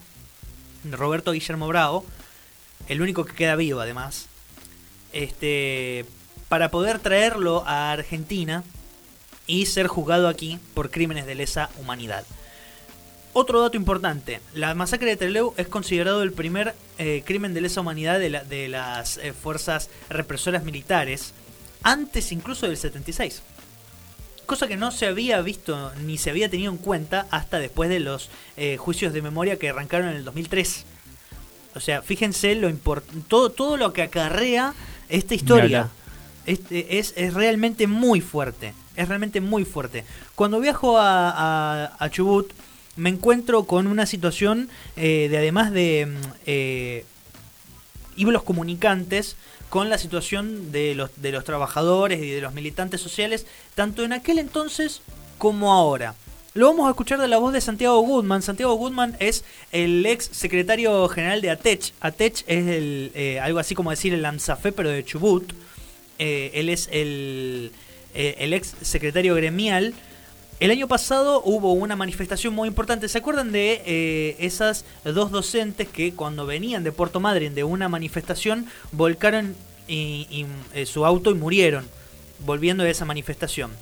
Roberto 0.91 1.33
Guillermo 1.33 1.69
Bravo, 1.69 2.05
el 2.88 3.01
único 3.03 3.25
que 3.25 3.35
queda 3.35 3.55
vivo 3.55 3.81
además, 3.81 4.27
este, 5.12 6.05
para 6.49 6.71
poder 6.71 6.99
traerlo 6.99 7.62
a 7.67 7.93
Argentina 7.93 8.65
y 9.47 9.67
ser 9.67 9.87
juzgado 9.87 10.29
aquí 10.29 10.59
por 10.75 10.91
crímenes 10.91 11.27
de 11.27 11.35
lesa 11.35 11.71
humanidad. 11.79 12.25
Otro 13.35 13.62
dato 13.62 13.77
importante, 13.79 14.41
la 14.55 14.75
masacre 14.75 15.09
de 15.11 15.17
Trelew 15.17 15.55
es 15.57 15.67
considerado 15.67 16.23
el 16.23 16.33
primer 16.33 16.75
eh, 16.99 17.23
crimen 17.25 17.55
de 17.55 17.62
lesa 17.62 17.81
humanidad 17.81 18.19
de, 18.19 18.29
la- 18.31 18.45
de 18.45 18.69
las 18.69 19.17
eh, 19.19 19.33
fuerzas 19.33 19.88
represoras 20.11 20.65
militares, 20.65 21.33
antes 21.83 22.31
incluso 22.31 22.67
del 22.67 22.77
76. 22.77 23.43
Cosa 24.47 24.69
que 24.69 24.77
no 24.77 24.91
se 24.91 25.07
había 25.07 25.41
visto 25.41 25.93
ni 26.05 26.19
se 26.19 26.31
había 26.31 26.51
tenido 26.51 26.73
en 26.73 26.79
cuenta 26.79 27.27
hasta 27.31 27.59
después 27.59 27.89
de 27.91 28.01
los 28.01 28.31
eh, 28.57 28.77
juicios 28.77 29.13
de 29.13 29.23
memoria 29.23 29.59
que 29.59 29.71
arrancaron 29.71 30.09
en 30.09 30.17
el 30.17 30.25
2003. 30.25 30.85
O 31.75 31.81
sea, 31.81 32.03
fíjense 32.03 32.55
lo 32.55 32.73
todo, 33.29 33.51
todo 33.51 33.77
lo 33.77 33.93
que 33.93 34.03
acarrea 34.03 34.75
esta 35.09 35.35
historia. 35.35 35.91
Este, 36.45 36.99
es, 36.99 37.15
es 37.17 37.35
realmente 37.35 37.87
muy 37.87 38.21
fuerte. 38.21 38.75
Es 38.97 39.09
realmente 39.09 39.41
muy 39.41 39.65
fuerte. 39.65 40.05
Cuando 40.35 40.61
viajo 40.61 40.99
a, 40.99 41.31
a, 41.31 41.97
a 41.99 42.11
Chubut, 42.11 42.53
me 42.97 43.09
encuentro 43.09 43.65
con 43.65 43.87
una 43.87 44.07
situación 44.07 44.69
eh, 44.97 45.29
de 45.31 45.39
además 45.39 45.73
de 45.73 46.07
mm, 46.07 46.27
eh, 46.47 47.05
comunicantes 48.45 49.37
con 49.73 49.89
la 49.89 49.97
situación 49.97 50.71
de 50.71 50.95
los, 50.95 51.11
de 51.17 51.33
los 51.33 51.45
trabajadores 51.45 52.23
y 52.23 52.29
de 52.29 52.43
los 52.43 52.53
militantes 52.53 53.01
sociales, 53.01 53.47
tanto 53.75 54.05
en 54.05 54.13
aquel 54.13 54.39
entonces 54.39 55.01
como 55.39 55.73
ahora. 55.73 56.15
Lo 56.53 56.67
vamos 56.67 56.87
a 56.87 56.91
escuchar 56.91 57.19
de 57.19 57.27
la 57.27 57.39
voz 57.39 57.55
de 57.55 57.63
Santiago 57.63 57.99
Goodman. 58.03 58.43
Santiago 58.43 58.75
Goodman 58.75 59.17
es 59.19 59.45
el 59.71 60.05
ex 60.05 60.27
secretario 60.31 61.09
general 61.09 61.41
de 61.41 61.49
ATECH. 61.49 61.95
ATECH 62.01 62.45
es 62.49 62.67
el, 62.67 63.13
eh, 63.15 63.41
algo 63.41 63.61
así 63.61 63.75
como 63.75 63.89
decir 63.89 64.13
el 64.13 64.27
ANSAFE, 64.27 64.73
pero 64.73 64.91
de 64.91 65.07
Chubut. 65.07 65.55
Eh, 66.19 66.51
él 66.53 66.69
es 66.69 66.91
el, 66.93 67.73
eh, 68.13 68.35
el 68.41 68.53
ex 68.53 68.75
secretario 68.83 69.35
gremial. 69.35 69.95
El 70.61 70.71
año 70.71 70.87
pasado 70.87 71.43
hubo 71.45 71.73
una 71.73 71.97
manifestación 71.97 72.55
muy 72.55 72.69
importante. 72.69 73.09
¿Se 73.09 73.19
acuerdan 73.19 73.51
de 73.51 73.83
eh, 73.85 74.37
esas 74.38 74.85
dos 75.05 75.31
docentes 75.31 75.88
que 75.88 76.15
cuando 76.15 76.47
venían 76.47 76.85
de 76.85 76.93
Puerto 76.93 77.19
Madryn 77.19 77.55
de 77.55 77.65
una 77.65 77.88
manifestación 77.88 78.67
volcaron 78.93 79.57
y, 79.88 80.29
y, 80.31 80.47
eh, 80.75 80.87
su 80.87 81.05
auto 81.05 81.33
y 81.33 81.35
murieron 81.35 81.85
volviendo 82.47 82.85
de 82.85 82.91
esa 82.91 83.05
manifestación? 83.05 83.73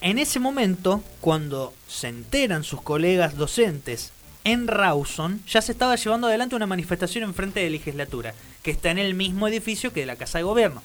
En 0.00 0.18
ese 0.18 0.40
momento, 0.40 1.04
cuando 1.20 1.74
se 1.86 2.08
enteran 2.08 2.64
sus 2.64 2.80
colegas 2.80 3.36
docentes 3.36 4.12
en 4.44 4.66
Rawson, 4.66 5.42
ya 5.46 5.60
se 5.60 5.72
estaba 5.72 5.96
llevando 5.96 6.26
adelante 6.26 6.56
una 6.56 6.66
manifestación 6.66 7.24
en 7.24 7.34
frente 7.34 7.60
de 7.60 7.66
la 7.66 7.72
legislatura, 7.72 8.34
que 8.62 8.70
está 8.70 8.90
en 8.90 8.98
el 8.98 9.14
mismo 9.14 9.46
edificio 9.46 9.92
que 9.92 10.06
la 10.06 10.16
Casa 10.16 10.38
de 10.38 10.44
Gobierno. 10.44 10.82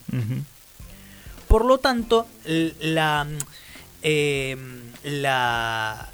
Por 1.47 1.63
lo 1.63 1.77
tanto, 1.77 2.27
la, 2.45 3.25
eh, 4.07 4.55
la 5.03 6.09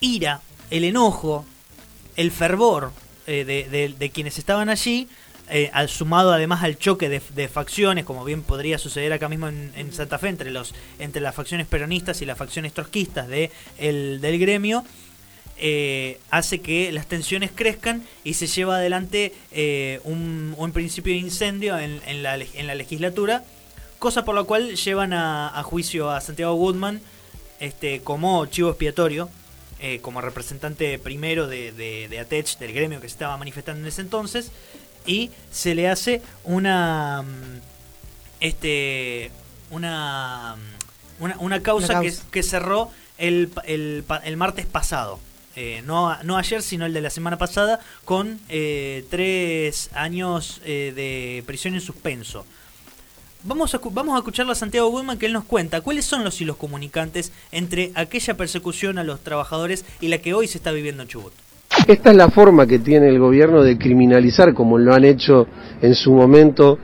ira, 0.00 0.40
el 0.70 0.84
enojo, 0.84 1.44
el 2.16 2.30
fervor 2.30 2.92
eh, 3.26 3.44
de, 3.44 3.68
de- 3.68 3.94
de 3.98 4.10
quienes 4.10 4.38
estaban 4.38 4.68
allí, 4.68 5.08
eh, 5.50 5.70
al 5.74 5.88
sumado 5.88 6.32
además 6.32 6.62
al 6.62 6.78
choque 6.78 7.08
de, 7.08 7.48
facciones, 7.48 8.04
como 8.04 8.24
bien 8.24 8.42
podría 8.42 8.78
suceder 8.78 9.12
acá 9.12 9.28
mismo 9.28 9.48
en, 9.48 9.92
Santa 9.92 10.18
Fe, 10.18 10.28
entre, 10.28 10.50
los, 10.50 10.72
entre 10.98 11.20
las 11.20 11.34
facciones 11.34 11.66
peronistas 11.66 12.22
y 12.22 12.26
las 12.26 12.38
facciones 12.38 12.72
trotskistas 12.72 13.28
de, 13.28 13.50
el, 13.78 14.20
del 14.20 14.38
gremio, 14.38 14.84
eh, 15.56 16.18
hace 16.30 16.60
que 16.60 16.90
las 16.92 17.06
tensiones 17.06 17.50
crezcan 17.54 18.02
y 18.24 18.34
se 18.34 18.46
lleva 18.46 18.76
adelante 18.76 19.32
eh, 19.52 20.00
un, 20.04 20.54
un 20.56 20.72
principio 20.72 21.12
de 21.12 21.18
incendio 21.18 21.78
en, 21.78 22.22
la, 22.22 22.36
en 22.36 22.66
la 22.66 22.74
legislatura, 22.74 23.44
cosa 24.04 24.22
por 24.26 24.34
la 24.34 24.44
cual 24.44 24.76
llevan 24.76 25.14
a, 25.14 25.48
a 25.58 25.62
juicio 25.62 26.10
a 26.10 26.20
Santiago 26.20 26.52
Goodman 26.56 27.00
este, 27.58 28.02
como 28.02 28.44
chivo 28.44 28.68
expiatorio, 28.68 29.30
eh, 29.80 29.98
como 30.02 30.20
representante 30.20 30.98
primero 30.98 31.46
de, 31.46 31.72
de, 31.72 32.08
de 32.08 32.18
ATECH, 32.20 32.58
del 32.58 32.74
gremio 32.74 33.00
que 33.00 33.08
se 33.08 33.14
estaba 33.14 33.38
manifestando 33.38 33.80
en 33.80 33.86
ese 33.86 34.02
entonces, 34.02 34.52
y 35.06 35.30
se 35.50 35.74
le 35.74 35.88
hace 35.88 36.20
una 36.44 37.22
mm, 37.22 37.60
este 38.40 39.30
una 39.70 40.56
mm, 40.56 41.22
una, 41.22 41.36
una 41.38 41.62
causa, 41.62 41.92
Una 41.94 42.00
Que, 42.02 42.08
causa. 42.08 42.24
que 42.30 42.42
cerró 42.42 42.90
el, 43.16 43.50
el, 43.64 44.04
el 44.24 44.36
martes 44.36 44.66
pasado. 44.66 45.18
Eh, 45.56 45.82
no, 45.86 46.14
no 46.24 46.36
ayer, 46.36 46.60
sino 46.62 46.84
el 46.84 46.92
de 46.92 47.00
la 47.00 47.08
semana 47.10 47.38
pasada, 47.38 47.80
con 48.04 48.38
eh, 48.50 49.06
tres 49.08 49.88
años 49.94 50.60
eh, 50.64 50.92
de 50.94 51.42
prisión 51.46 51.72
en 51.74 51.80
suspenso. 51.80 52.44
Vamos 53.46 53.74
a, 53.74 53.80
vamos 53.92 54.14
a 54.14 54.18
escucharlo 54.18 54.52
a 54.52 54.54
Santiago 54.54 54.88
Goodman 54.88 55.18
que 55.18 55.26
él 55.26 55.34
nos 55.34 55.44
cuenta 55.44 55.82
cuáles 55.82 56.06
son 56.06 56.24
los 56.24 56.40
hilos 56.40 56.56
comunicantes 56.56 57.30
entre 57.52 57.92
aquella 57.94 58.38
persecución 58.38 58.96
a 58.96 59.04
los 59.04 59.20
trabajadores 59.20 59.84
y 60.00 60.08
la 60.08 60.16
que 60.16 60.32
hoy 60.32 60.46
se 60.48 60.56
está 60.56 60.72
viviendo 60.72 61.02
en 61.02 61.08
Chubut. 61.10 61.34
Esta 61.86 62.10
es 62.10 62.16
la 62.16 62.30
forma 62.30 62.66
que 62.66 62.78
tiene 62.78 63.06
el 63.06 63.18
gobierno 63.18 63.62
de 63.62 63.76
criminalizar, 63.76 64.54
como 64.54 64.78
lo 64.78 64.94
han 64.94 65.04
hecho 65.04 65.46
en 65.82 65.94
su 65.94 66.12
momento, 66.12 66.78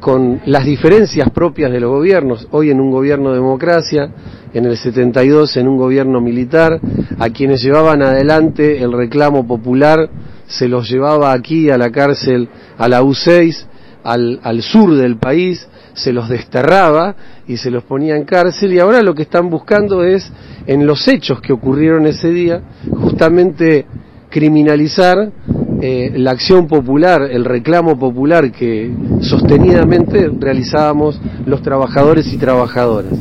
con 0.00 0.40
las 0.46 0.64
diferencias 0.64 1.30
propias 1.30 1.70
de 1.70 1.78
los 1.78 1.90
gobiernos. 1.92 2.48
Hoy 2.50 2.72
en 2.72 2.80
un 2.80 2.90
gobierno 2.90 3.28
de 3.28 3.36
democracia, 3.36 4.10
en 4.52 4.64
el 4.64 4.76
72 4.76 5.56
en 5.56 5.68
un 5.68 5.76
gobierno 5.76 6.20
militar, 6.20 6.80
a 7.20 7.30
quienes 7.30 7.62
llevaban 7.62 8.02
adelante 8.02 8.82
el 8.82 8.92
reclamo 8.92 9.46
popular 9.46 10.10
se 10.48 10.68
los 10.68 10.90
llevaba 10.90 11.32
aquí 11.32 11.70
a 11.70 11.78
la 11.78 11.90
cárcel, 11.90 12.48
a 12.76 12.88
la 12.88 13.02
U6, 13.02 13.66
al, 14.04 14.62
sur 14.62 14.94
del 14.94 15.16
país, 15.16 15.66
se 15.94 16.12
los 16.12 16.28
desterraba 16.28 17.14
y 17.46 17.56
se 17.56 17.70
los 17.70 17.84
ponía 17.84 18.16
en 18.16 18.24
cárcel 18.24 18.72
y 18.72 18.78
ahora 18.78 19.02
lo 19.02 19.14
que 19.14 19.22
están 19.22 19.50
buscando 19.50 20.04
es, 20.04 20.30
en 20.66 20.86
los 20.86 21.06
hechos 21.08 21.40
que 21.40 21.52
ocurrieron 21.52 22.06
ese 22.06 22.30
día, 22.30 22.62
justamente 22.90 23.86
criminalizar 24.30 25.30
eh, 25.82 26.12
la 26.14 26.30
acción 26.30 26.68
popular, 26.68 27.22
el 27.22 27.44
reclamo 27.44 27.98
popular 27.98 28.50
que 28.52 28.94
sostenidamente 29.20 30.30
realizábamos 30.38 31.20
los 31.44 31.62
trabajadores 31.62 32.32
y 32.32 32.38
trabajadoras. 32.38 33.12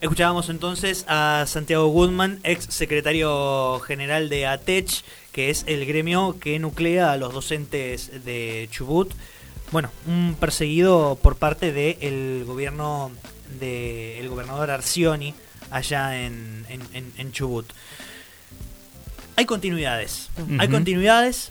Escuchábamos 0.00 0.48
entonces 0.48 1.04
a 1.08 1.44
Santiago 1.46 1.88
Goodman, 1.88 2.40
ex 2.42 2.64
secretario 2.64 3.78
general 3.80 4.30
de 4.30 4.46
ATECH, 4.46 5.04
que 5.32 5.50
es 5.50 5.64
el 5.66 5.86
gremio 5.86 6.36
que 6.40 6.58
nuclea 6.58 7.12
a 7.12 7.16
los 7.16 7.32
docentes 7.32 8.24
de 8.24 8.68
Chubut. 8.70 9.12
Bueno, 9.72 9.90
un 10.06 10.36
perseguido 10.38 11.18
por 11.22 11.36
parte 11.36 11.72
del 11.72 12.44
gobierno 12.44 13.10
del 13.60 14.28
gobernador 14.28 14.70
Arcioni 14.70 15.34
allá 15.70 16.24
en, 16.24 16.64
en- 16.68 17.32
Chubut. 17.32 17.66
Hay 19.36 19.46
continuidades. 19.46 20.28
Hay 20.58 20.68
continuidades 20.68 21.50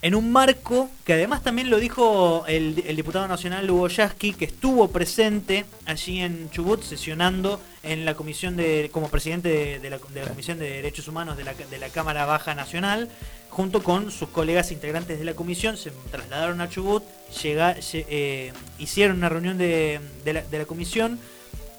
en 0.00 0.14
un 0.14 0.30
marco 0.30 0.88
que 1.04 1.14
además 1.14 1.42
también 1.42 1.70
lo 1.70 1.78
dijo 1.78 2.44
el, 2.46 2.84
el 2.86 2.94
diputado 2.96 3.26
nacional 3.26 3.68
Hugo 3.70 3.88
Yasky, 3.88 4.32
que 4.32 4.44
estuvo 4.44 4.88
presente 4.88 5.64
allí 5.86 6.20
en 6.20 6.50
Chubut 6.50 6.82
sesionando 6.82 7.60
en 7.82 8.04
la 8.04 8.14
comisión 8.14 8.56
de 8.56 8.90
como 8.92 9.08
presidente 9.08 9.48
de, 9.48 9.78
de 9.80 9.90
la, 9.90 9.98
de 9.98 10.22
la 10.22 10.28
comisión 10.28 10.58
de 10.58 10.68
derechos 10.70 11.08
humanos 11.08 11.36
de 11.36 11.44
la, 11.44 11.54
de 11.54 11.78
la 11.78 11.88
Cámara 11.88 12.26
Baja 12.26 12.54
Nacional, 12.54 13.08
junto 13.50 13.82
con 13.82 14.10
sus 14.12 14.28
colegas 14.28 14.70
integrantes 14.70 15.18
de 15.18 15.24
la 15.24 15.34
comisión, 15.34 15.76
se 15.76 15.90
trasladaron 16.10 16.60
a 16.60 16.68
Chubut, 16.68 17.02
llega- 17.42 17.76
lle- 17.78 18.04
eh, 18.08 18.52
hicieron 18.78 19.16
una 19.16 19.28
reunión 19.28 19.58
de, 19.58 20.00
de 20.24 20.32
la, 20.32 20.42
de 20.42 20.58
la 20.58 20.64
comisión, 20.64 21.18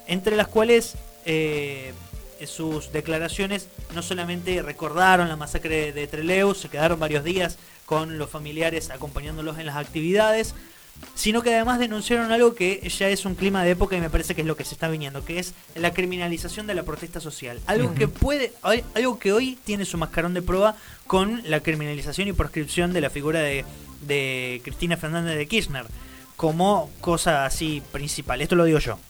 entre 0.06 0.36
las 0.36 0.48
cuales 0.48 0.94
eh, 1.24 1.92
sus 2.44 2.90
declaraciones 2.92 3.68
no 3.94 4.02
solamente 4.02 4.60
recordaron 4.62 5.28
la 5.28 5.36
masacre 5.36 5.92
de 5.92 6.06
Trelew, 6.06 6.54
se 6.54 6.68
quedaron 6.68 6.98
varios 6.98 7.22
días 7.22 7.56
con 7.90 8.18
los 8.18 8.30
familiares 8.30 8.88
acompañándolos 8.90 9.58
en 9.58 9.66
las 9.66 9.74
actividades, 9.74 10.54
sino 11.16 11.42
que 11.42 11.52
además 11.52 11.80
denunciaron 11.80 12.30
algo 12.30 12.54
que 12.54 12.88
ya 12.88 13.08
es 13.08 13.24
un 13.24 13.34
clima 13.34 13.64
de 13.64 13.72
época 13.72 13.96
y 13.96 14.00
me 14.00 14.08
parece 14.08 14.36
que 14.36 14.42
es 14.42 14.46
lo 14.46 14.56
que 14.56 14.64
se 14.64 14.74
está 14.74 14.88
viniendo, 14.88 15.24
que 15.24 15.40
es 15.40 15.54
la 15.74 15.92
criminalización 15.92 16.68
de 16.68 16.76
la 16.76 16.84
protesta 16.84 17.18
social. 17.18 17.58
Algo 17.66 17.92
que 17.96 18.06
puede, 18.06 18.52
algo 18.62 19.18
que 19.18 19.32
hoy 19.32 19.58
tiene 19.64 19.84
su 19.84 19.98
mascarón 19.98 20.34
de 20.34 20.40
prueba 20.40 20.76
con 21.08 21.42
la 21.50 21.64
criminalización 21.64 22.28
y 22.28 22.32
proscripción 22.32 22.92
de 22.92 23.00
la 23.00 23.10
figura 23.10 23.40
de, 23.40 23.64
de 24.02 24.60
Cristina 24.62 24.96
Fernández 24.96 25.36
de 25.36 25.48
Kirchner 25.48 25.86
como 26.36 26.92
cosa 27.00 27.44
así 27.44 27.82
principal. 27.90 28.40
Esto 28.40 28.54
lo 28.54 28.66
digo 28.66 28.78
yo. 28.78 29.00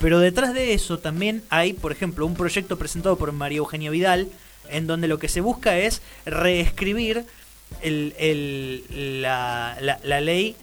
Pero 0.00 0.20
detrás 0.20 0.54
de 0.54 0.72
eso 0.72 1.00
también 1.00 1.42
hay, 1.50 1.74
por 1.74 1.92
ejemplo, 1.92 2.24
un 2.24 2.34
proyecto 2.34 2.78
presentado 2.78 3.18
por 3.18 3.30
María 3.32 3.58
Eugenia 3.58 3.90
Vidal, 3.90 4.28
en 4.70 4.86
donde 4.86 5.06
lo 5.06 5.18
que 5.18 5.28
se 5.28 5.42
busca 5.42 5.76
es 5.76 6.00
reescribir 6.24 7.26
el- 7.82 8.14
el- 8.18 9.22
la, 9.22 9.76
la- 9.80 9.98
la 10.02 10.20
ley 10.20 10.56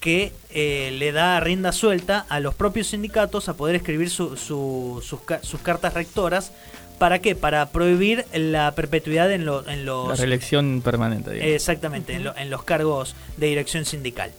que 0.00 0.32
eh, 0.50 0.94
le 0.96 1.10
da 1.12 1.40
rienda 1.40 1.72
suelta 1.72 2.24
a 2.28 2.38
los 2.40 2.54
propios 2.54 2.88
sindicatos 2.88 3.48
a 3.48 3.54
poder 3.54 3.74
escribir 3.76 4.10
su- 4.10 4.36
su- 4.36 5.02
sus, 5.04 5.20
sus 5.42 5.60
cartas 5.60 5.94
rectoras. 5.94 6.52
¿Para 6.98 7.20
qué? 7.20 7.34
Para 7.36 7.70
prohibir 7.70 8.24
la 8.32 8.72
perpetuidad 8.74 9.30
en, 9.32 9.44
lo- 9.44 9.60
en 9.68 9.80
La 9.86 9.92
los... 9.92 10.18
reelección 10.18 10.82
permanente. 10.82 11.30
digamos. 11.32 11.52
Exactamente, 11.54 12.12
en, 12.14 12.24
lo- 12.24 12.36
en 12.36 12.50
los 12.50 12.62
cargos 12.64 13.14
de 13.36 13.46
dirección 13.46 13.84
sindical. 13.84 14.32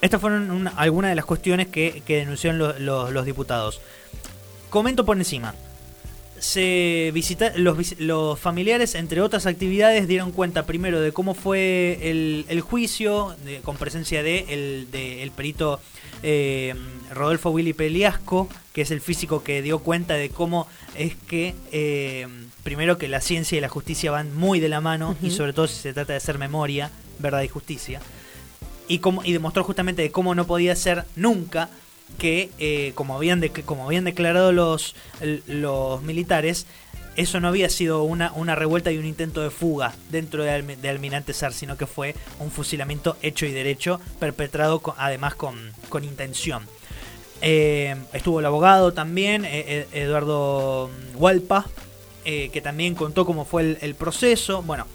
Estas 0.00 0.20
fueron 0.20 0.50
una- 0.50 0.70
algunas 0.76 1.10
de 1.10 1.14
las 1.16 1.24
cuestiones 1.24 1.68
que, 1.68 2.02
que 2.06 2.16
denunciaron 2.18 2.58
lo- 2.58 2.78
lo- 2.78 3.10
los 3.10 3.24
diputados. 3.26 3.80
Comento 4.70 5.04
por 5.04 5.16
encima. 5.16 5.54
Se 6.42 7.12
visita, 7.14 7.52
los, 7.54 7.98
los 8.00 8.38
familiares, 8.38 8.96
entre 8.96 9.20
otras 9.20 9.46
actividades, 9.46 10.08
dieron 10.08 10.32
cuenta 10.32 10.66
primero 10.66 11.00
de 11.00 11.12
cómo 11.12 11.34
fue 11.34 11.98
el, 12.02 12.44
el 12.48 12.60
juicio, 12.60 13.36
de- 13.44 13.60
con 13.60 13.76
presencia 13.76 14.24
de 14.24 14.46
el, 14.48 14.88
de 14.90 15.22
el 15.22 15.30
perito 15.30 15.80
eh, 16.24 16.74
Rodolfo 17.12 17.50
Willy 17.50 17.74
Peliasco, 17.74 18.48
que 18.72 18.82
es 18.82 18.90
el 18.90 19.00
físico 19.00 19.44
que 19.44 19.62
dio 19.62 19.78
cuenta 19.78 20.14
de 20.14 20.30
cómo 20.30 20.66
es 20.96 21.14
que, 21.14 21.54
eh, 21.70 22.26
primero 22.64 22.98
que 22.98 23.06
la 23.06 23.20
ciencia 23.20 23.56
y 23.56 23.60
la 23.60 23.68
justicia 23.68 24.10
van 24.10 24.34
muy 24.36 24.58
de 24.58 24.68
la 24.68 24.80
mano, 24.80 25.14
y 25.22 25.30
sobre 25.30 25.52
todo 25.52 25.68
si 25.68 25.76
se 25.76 25.92
trata 25.92 26.12
de 26.12 26.16
hacer 26.16 26.38
memoria, 26.38 26.90
verdad 27.20 27.42
y 27.42 27.48
justicia. 27.48 28.00
Y, 28.88 28.98
cómo, 28.98 29.22
y 29.24 29.32
demostró 29.32 29.62
justamente 29.62 30.02
de 30.02 30.10
cómo 30.10 30.34
no 30.34 30.44
podía 30.44 30.74
ser 30.74 31.04
nunca 31.14 31.70
que, 32.18 32.50
eh, 32.58 32.92
como, 32.94 33.16
habían 33.16 33.40
de- 33.40 33.50
como 33.50 33.84
habían 33.86 34.04
declarado 34.04 34.52
los, 34.52 34.94
militares, 36.02 36.66
eso 37.16 37.40
no 37.40 37.48
había 37.48 37.68
sido 37.68 38.02
una, 38.04 38.32
revuelta 38.54 38.90
y 38.90 38.98
un 38.98 39.04
intento 39.04 39.42
de 39.42 39.50
fuga 39.50 39.94
dentro 40.10 40.44
de, 40.44 40.62
de 40.62 40.88
Almirante 40.88 41.32
Sar, 41.34 41.52
sino 41.52 41.76
que 41.76 41.86
fue 41.86 42.14
un 42.38 42.50
fusilamiento 42.50 43.16
hecho 43.22 43.44
y 43.46 43.52
derecho, 43.52 44.00
perpetrado 44.18 44.80
con- 44.80 44.94
además 44.98 45.34
con, 45.34 45.72
intención. 46.04 46.66
Eh, 47.42 47.96
estuvo 48.12 48.40
el 48.40 48.46
abogado 48.46 48.92
también, 48.92 49.44
eh, 49.44 49.86
Eduardo 49.92 50.90
Hualpa, 51.16 51.66
que 52.24 52.60
también 52.62 52.94
contó 52.94 53.26
cómo 53.26 53.44
fue 53.44 53.62
el, 53.62 53.78
el 53.80 53.94
proceso. 53.96 54.62
Bueno, 54.62 54.86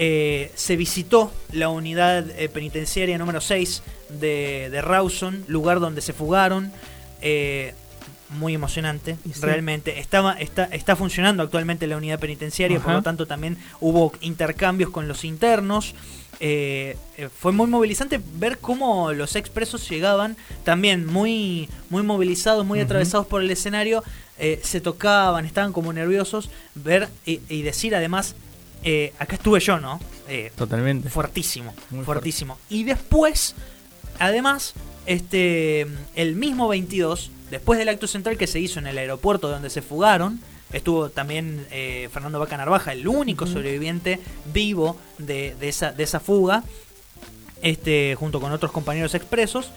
eh, 0.00 0.52
se 0.54 0.76
visitó 0.76 1.32
la 1.52 1.68
unidad 1.68 2.30
eh, 2.30 2.48
penitenciaria 2.48 3.18
número 3.18 3.40
6 3.40 3.82
de, 4.20 4.68
de 4.70 4.80
Rawson, 4.80 5.44
lugar 5.48 5.80
donde 5.80 6.00
se 6.00 6.12
fugaron. 6.12 6.72
eh, 7.20 7.74
muy 8.30 8.54
emocionante, 8.54 9.16
sí. 9.24 9.40
realmente. 9.40 9.98
Estaba, 10.00 10.34
está, 10.34 10.64
está 10.64 10.96
funcionando 10.96 11.42
actualmente 11.42 11.86
la 11.86 11.96
unidad 11.96 12.18
penitenciaria, 12.18 12.78
por 12.78 12.92
lo 12.92 13.02
tanto 13.02 13.26
también 13.26 13.56
hubo 13.80 14.12
intercambios 14.20 14.90
con 14.90 15.08
los 15.08 15.24
internos. 15.24 15.94
Eh, 16.40 16.96
fue 17.40 17.52
muy 17.52 17.66
movilizante 17.66 18.20
ver 18.34 18.58
cómo 18.58 19.12
los 19.12 19.34
expresos 19.34 19.88
llegaban 19.88 20.36
también 20.62 21.06
muy, 21.06 21.68
muy 21.90 22.02
movilizados, 22.02 22.64
muy 22.64 22.80
atravesados 22.80 23.26
por 23.26 23.42
el 23.42 23.50
escenario, 23.50 24.04
eh, 24.38 24.60
se 24.62 24.80
tocaban, 24.80 25.46
estaban 25.46 25.72
como 25.72 25.92
nerviosos, 25.92 26.50
ver 26.74 27.08
y, 27.26 27.40
y 27.48 27.62
decir 27.62 27.96
además, 27.96 28.36
eh, 28.84 29.12
acá 29.18 29.36
estuve 29.36 29.60
yo, 29.60 29.78
¿no? 29.78 30.00
Eh, 30.28 30.52
Totalmente. 30.56 31.08
fuertísimo, 31.08 31.74
Muy 31.90 32.04
fuertísimo. 32.04 32.58
Y 32.68 32.84
después, 32.84 33.54
además, 34.18 34.74
este, 35.06 35.86
el 36.14 36.36
mismo 36.36 36.68
22, 36.68 37.30
después 37.50 37.78
del 37.78 37.88
acto 37.88 38.06
central 38.06 38.36
que 38.36 38.46
se 38.46 38.60
hizo 38.60 38.78
en 38.78 38.86
el 38.86 38.98
aeropuerto 38.98 39.48
donde 39.48 39.70
se 39.70 39.82
fugaron, 39.82 40.40
estuvo 40.72 41.08
también 41.08 41.66
eh, 41.70 42.08
Fernando 42.12 42.38
Vaca 42.38 42.56
Narvaja, 42.56 42.92
el 42.92 43.08
único 43.08 43.46
sobreviviente 43.46 44.20
vivo 44.52 44.98
de, 45.16 45.56
de 45.58 45.68
esa, 45.68 45.92
de 45.92 46.04
esa 46.04 46.20
fuga, 46.20 46.62
este, 47.62 48.14
junto 48.16 48.40
con 48.40 48.52
otros 48.52 48.70
compañeros 48.70 49.14
expresos, 49.14 49.70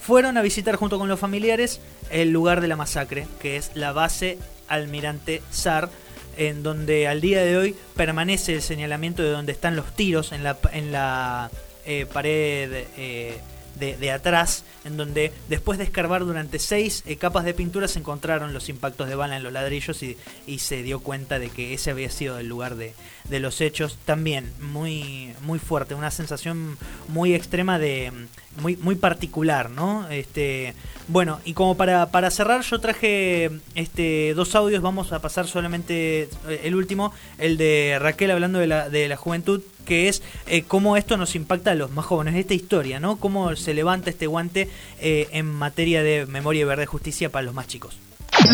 fueron 0.00 0.36
a 0.36 0.42
visitar 0.42 0.76
junto 0.76 0.98
con 0.98 1.08
los 1.08 1.18
familiares 1.18 1.80
el 2.10 2.30
lugar 2.30 2.60
de 2.60 2.68
la 2.68 2.76
masacre, 2.76 3.26
que 3.40 3.56
es 3.56 3.70
la 3.74 3.92
base 3.92 4.38
Almirante 4.68 5.42
Sar, 5.50 5.90
en 6.36 6.62
donde 6.62 7.08
al 7.08 7.20
día 7.20 7.42
de 7.42 7.56
hoy 7.56 7.76
permanece 7.94 8.54
el 8.54 8.62
señalamiento 8.62 9.22
de 9.22 9.30
donde 9.30 9.52
están 9.52 9.76
los 9.76 9.94
tiros 9.94 10.32
en 10.32 10.44
la, 10.44 10.58
en 10.72 10.92
la 10.92 11.50
eh, 11.84 12.06
pared 12.12 12.86
eh, 12.96 13.38
de, 13.78 14.10
atrás, 14.12 14.64
en 14.84 14.96
donde 14.96 15.32
después 15.48 15.78
de 15.78 15.84
escarbar 15.84 16.24
durante 16.24 16.58
seis 16.58 17.02
capas 17.18 17.44
de 17.44 17.54
pintura 17.54 17.88
se 17.88 17.98
encontraron 17.98 18.52
los 18.52 18.68
impactos 18.68 19.08
de 19.08 19.14
bala 19.14 19.36
en 19.36 19.42
los 19.42 19.52
ladrillos 19.52 20.02
y, 20.02 20.16
y 20.46 20.60
se 20.60 20.82
dio 20.82 21.00
cuenta 21.00 21.38
de 21.38 21.48
que 21.48 21.74
ese 21.74 21.90
había 21.90 22.10
sido 22.10 22.38
el 22.38 22.48
lugar 22.48 22.76
de, 22.76 22.94
de 23.28 23.40
los 23.40 23.60
hechos. 23.60 23.98
También 24.04 24.52
muy, 24.60 25.34
muy 25.40 25.58
fuerte, 25.58 25.94
una 25.94 26.10
sensación 26.10 26.78
muy 27.08 27.34
extrema 27.34 27.78
de 27.78 28.12
muy, 28.60 28.76
muy 28.76 28.94
particular, 28.96 29.70
¿no? 29.70 30.08
Este, 30.08 30.74
bueno, 31.08 31.40
y 31.44 31.54
como 31.54 31.76
para, 31.76 32.10
para 32.10 32.30
cerrar, 32.30 32.62
yo 32.62 32.78
traje 32.80 33.50
este 33.74 34.34
dos 34.34 34.54
audios, 34.54 34.82
vamos 34.82 35.12
a 35.12 35.20
pasar 35.20 35.46
solamente 35.46 36.28
eh, 36.48 36.60
el 36.64 36.74
último, 36.74 37.12
el 37.38 37.56
de 37.56 37.98
Raquel 38.00 38.30
hablando 38.30 38.58
de 38.58 38.66
la, 38.66 38.88
de 38.88 39.08
la 39.08 39.16
juventud, 39.16 39.62
que 39.84 40.08
es 40.08 40.22
eh, 40.46 40.62
cómo 40.62 40.96
esto 40.96 41.16
nos 41.16 41.34
impacta 41.34 41.72
a 41.72 41.74
los 41.74 41.90
más 41.90 42.06
jóvenes, 42.06 42.36
esta 42.36 42.54
historia, 42.54 43.00
¿no? 43.00 43.16
Cómo 43.16 43.54
se 43.56 43.74
levanta 43.74 44.10
este 44.10 44.26
guante 44.26 44.68
eh, 45.00 45.28
en 45.32 45.46
materia 45.46 46.02
de 46.02 46.26
memoria 46.26 46.62
y 46.62 46.64
verdad 46.64 46.84
y 46.84 46.86
justicia 46.86 47.30
para 47.30 47.44
los 47.44 47.54
más 47.54 47.66
chicos. 47.66 47.96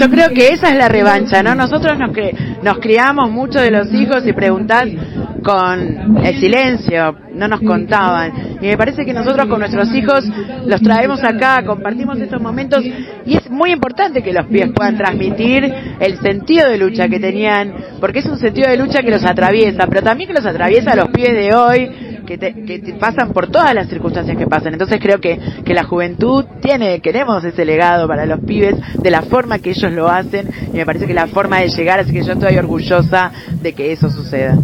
Yo 0.01 0.09
creo 0.11 0.29
que 0.31 0.49
esa 0.49 0.71
es 0.71 0.77
la 0.77 0.89
revancha, 0.89 1.43
¿no? 1.43 1.55
Nosotros 1.55 1.99
nos, 1.99 2.11
cre- 2.11 2.59
nos 2.63 2.79
criamos 2.79 3.31
mucho 3.31 3.61
de 3.61 3.71
los 3.71 3.93
hijos 3.93 4.27
y 4.27 4.33
preguntás 4.33 4.87
con 5.43 6.19
el 6.25 6.39
silencio, 6.41 7.17
no 7.35 7.49
nos 7.49 7.61
contaban. 7.61 8.59
Y 8.61 8.67
me 8.67 8.77
parece 8.77 9.05
que 9.05 9.13
nosotros 9.13 9.47
con 9.47 9.61
nuestros 9.61 9.93
hijos 9.95 10.25
los 10.67 10.81
traemos 10.83 11.23
acá, 11.25 11.63
compartimos 11.65 12.19
estos 12.19 12.41
momentos 12.41 12.85
y 12.85 13.37
es 13.37 13.49
muy 13.51 13.71
importante 13.73 14.23
que 14.23 14.33
los 14.33 14.47
pies 14.47 14.71
puedan 14.75 14.97
transmitir 14.97 15.73
el 16.01 16.19
sentido 16.21 16.69
de 16.69 16.79
lucha 16.79 17.09
que 17.09 17.19
tenían, 17.21 17.73
porque 18.01 18.19
es 18.19 18.27
un 18.27 18.39
sentido 18.39 18.69
de 18.69 18.77
lucha 18.77 19.03
que 19.03 19.11
los 19.11 19.25
atraviesa, 19.25 19.87
pero 19.87 20.03
también 20.03 20.29
que 20.29 20.35
los 20.35 20.47
atraviesa 20.47 20.95
los 20.97 21.09
pies 21.09 21.33
de 21.33 21.55
hoy, 21.55 21.91
que, 22.37 22.97
pasan 23.01 23.33
por 23.33 23.51
todas 23.51 23.75
las 23.75 23.89
circunstancias 23.89 24.37
que 24.37 24.47
pasan. 24.47 24.75
Entonces 24.75 24.99
creo 25.01 25.21
que, 25.21 25.39
que 25.65 25.75
la 25.75 25.85
juventud 25.85 26.45
tiene, 26.61 27.01
queremos 27.01 27.45
ese 27.45 27.65
legado 27.65 28.07
para 28.07 28.27
los 28.27 28.41
pibes 28.41 28.77
de 28.95 29.11
la 29.11 29.23
forma 29.23 29.59
que 29.59 29.71
ellos 29.71 29.93
lo 29.93 30.09
hacen 30.09 30.51
y 30.73 30.77
me 30.77 30.87
parece 30.87 31.07
que 31.07 31.15
la 31.15 31.27
forma 31.27 31.61
de 31.61 31.69
llegar, 31.69 32.01
así 32.01 32.13
que 32.13 32.23
yo 32.23 32.33
estoy 32.33 32.57
orgullosa 32.57 33.33
de 33.61 33.73
que 33.73 33.93
eso 33.93 34.11
suceda. 34.11 34.59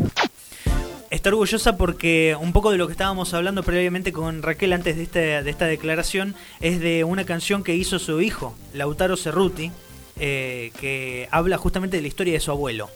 Está 1.11 1.29
orgullosa 1.29 1.77
porque 1.77 2.37
un 2.41 2.53
poco 2.53 2.73
de 2.73 2.77
lo 2.77 2.87
que 2.89 2.93
estábamos 2.93 3.33
hablando 3.35 3.63
previamente 3.63 4.13
con 4.13 4.43
Raquel 4.43 4.73
antes 4.73 4.97
de 4.97 5.05
esta, 5.05 5.43
de 5.43 5.49
esta 5.49 5.67
declaración 5.67 6.35
es 6.61 6.81
de 6.81 7.05
una 7.05 7.25
canción 7.25 7.63
que 7.63 7.77
hizo 7.77 8.01
su 8.01 8.21
hijo, 8.21 8.57
Lautaro 8.73 9.17
Cerruti, 9.17 9.71
eh, 10.19 10.73
que 10.81 11.29
habla 11.31 11.57
justamente 11.57 11.97
de 11.97 12.03
la 12.03 12.09
historia 12.09 12.33
de 12.35 12.41
su 12.41 12.51
abuelo, 12.51 12.91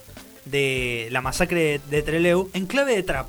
de 0.45 1.09
la 1.11 1.21
masacre 1.21 1.81
de 1.91 2.03
Trelew, 2.03 2.51
en 2.55 2.67
clave 2.67 2.97
de 2.97 3.03
trap. 3.05 3.29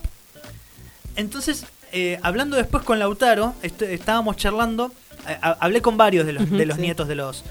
Entonces, 1.19 1.65
eh, 1.91 2.19
hablando 2.23 2.55
después 2.57 2.83
con 2.83 2.97
Lautaro, 2.99 3.53
est- 3.61 3.81
estábamos 3.81 4.37
charlando, 4.37 4.91
eh, 5.27 5.37
ha- 5.41 5.57
hablé 5.59 5.81
con 5.81 5.97
varios 5.97 6.25
de 6.25 6.33
los, 6.33 6.49
de 6.49 6.65
los 6.65 6.75
sí. 6.77 6.81
nietos 6.81 7.07
de 7.07 7.15
los... 7.15 7.43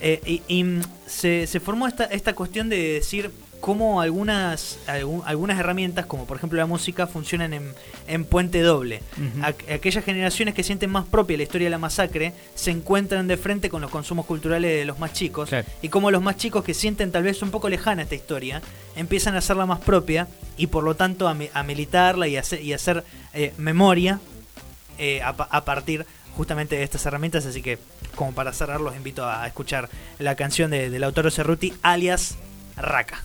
eh, 0.00 0.20
y 0.26 0.42
y, 0.48 0.64
mm, 0.64 0.82
se, 1.06 1.46
se 1.46 1.60
formó 1.60 1.86
esta, 1.88 2.04
esta 2.04 2.34
cuestión 2.34 2.68
de 2.68 2.94
decir 2.94 3.30
cómo 3.64 4.02
algunas, 4.02 4.78
algún- 4.86 5.22
algunas 5.24 5.58
herramientas, 5.58 6.04
como 6.04 6.26
por 6.26 6.36
ejemplo 6.36 6.58
la 6.58 6.66
música, 6.66 7.06
funcionan 7.06 7.54
en, 7.54 7.74
en 8.06 8.26
puente 8.26 8.60
doble. 8.60 9.00
Aqu- 9.40 9.72
aquellas 9.76 10.04
generaciones 10.04 10.52
que 10.54 10.62
sienten 10.62 10.90
más 10.90 11.06
propia 11.06 11.38
la 11.38 11.44
historia 11.44 11.64
de 11.68 11.70
la 11.70 11.78
masacre 11.78 12.34
se 12.54 12.70
encuentran 12.72 13.26
de 13.26 13.38
frente 13.38 13.70
con 13.70 13.80
los 13.80 13.90
consumos 13.90 14.26
culturales 14.26 14.70
de 14.70 14.84
los 14.84 14.98
más 14.98 15.14
chicos 15.14 15.48
Claro. 15.48 15.66
y 15.80 15.88
como 15.88 16.10
los 16.10 16.20
más 16.20 16.36
chicos 16.36 16.62
que 16.62 16.74
sienten 16.74 17.10
tal 17.10 17.22
vez 17.22 17.40
un 17.40 17.50
poco 17.50 17.70
lejana 17.70 18.02
esta 18.02 18.14
historia 18.14 18.60
empiezan 18.96 19.34
a 19.34 19.38
hacerla 19.38 19.64
más 19.64 19.78
propia 19.80 20.28
y 20.58 20.66
por 20.66 20.84
lo 20.84 20.94
tanto 20.94 21.26
a, 21.26 21.34
a 21.54 21.62
militarla 21.62 22.28
y 22.28 22.36
a 22.36 22.40
hacer, 22.40 22.60
y 22.60 22.72
a 22.74 22.76
hacer 22.76 23.02
eh, 23.32 23.54
memoria 23.56 24.20
eh, 24.98 25.22
a 25.22 25.64
partir 25.64 26.04
justamente 26.36 26.76
de 26.76 26.82
estas 26.82 27.06
herramientas 27.06 27.46
así 27.46 27.62
que 27.62 27.78
como 28.14 28.32
para 28.34 28.52
cerrar 28.52 28.82
los 28.82 28.94
invito 28.94 29.26
a 29.26 29.46
escuchar 29.46 29.88
la 30.18 30.34
canción 30.34 30.70
de, 30.70 30.90
del 30.90 31.02
autor 31.02 31.32
Cerruti 31.32 31.72
alias 31.82 32.36
Raka 32.76 33.24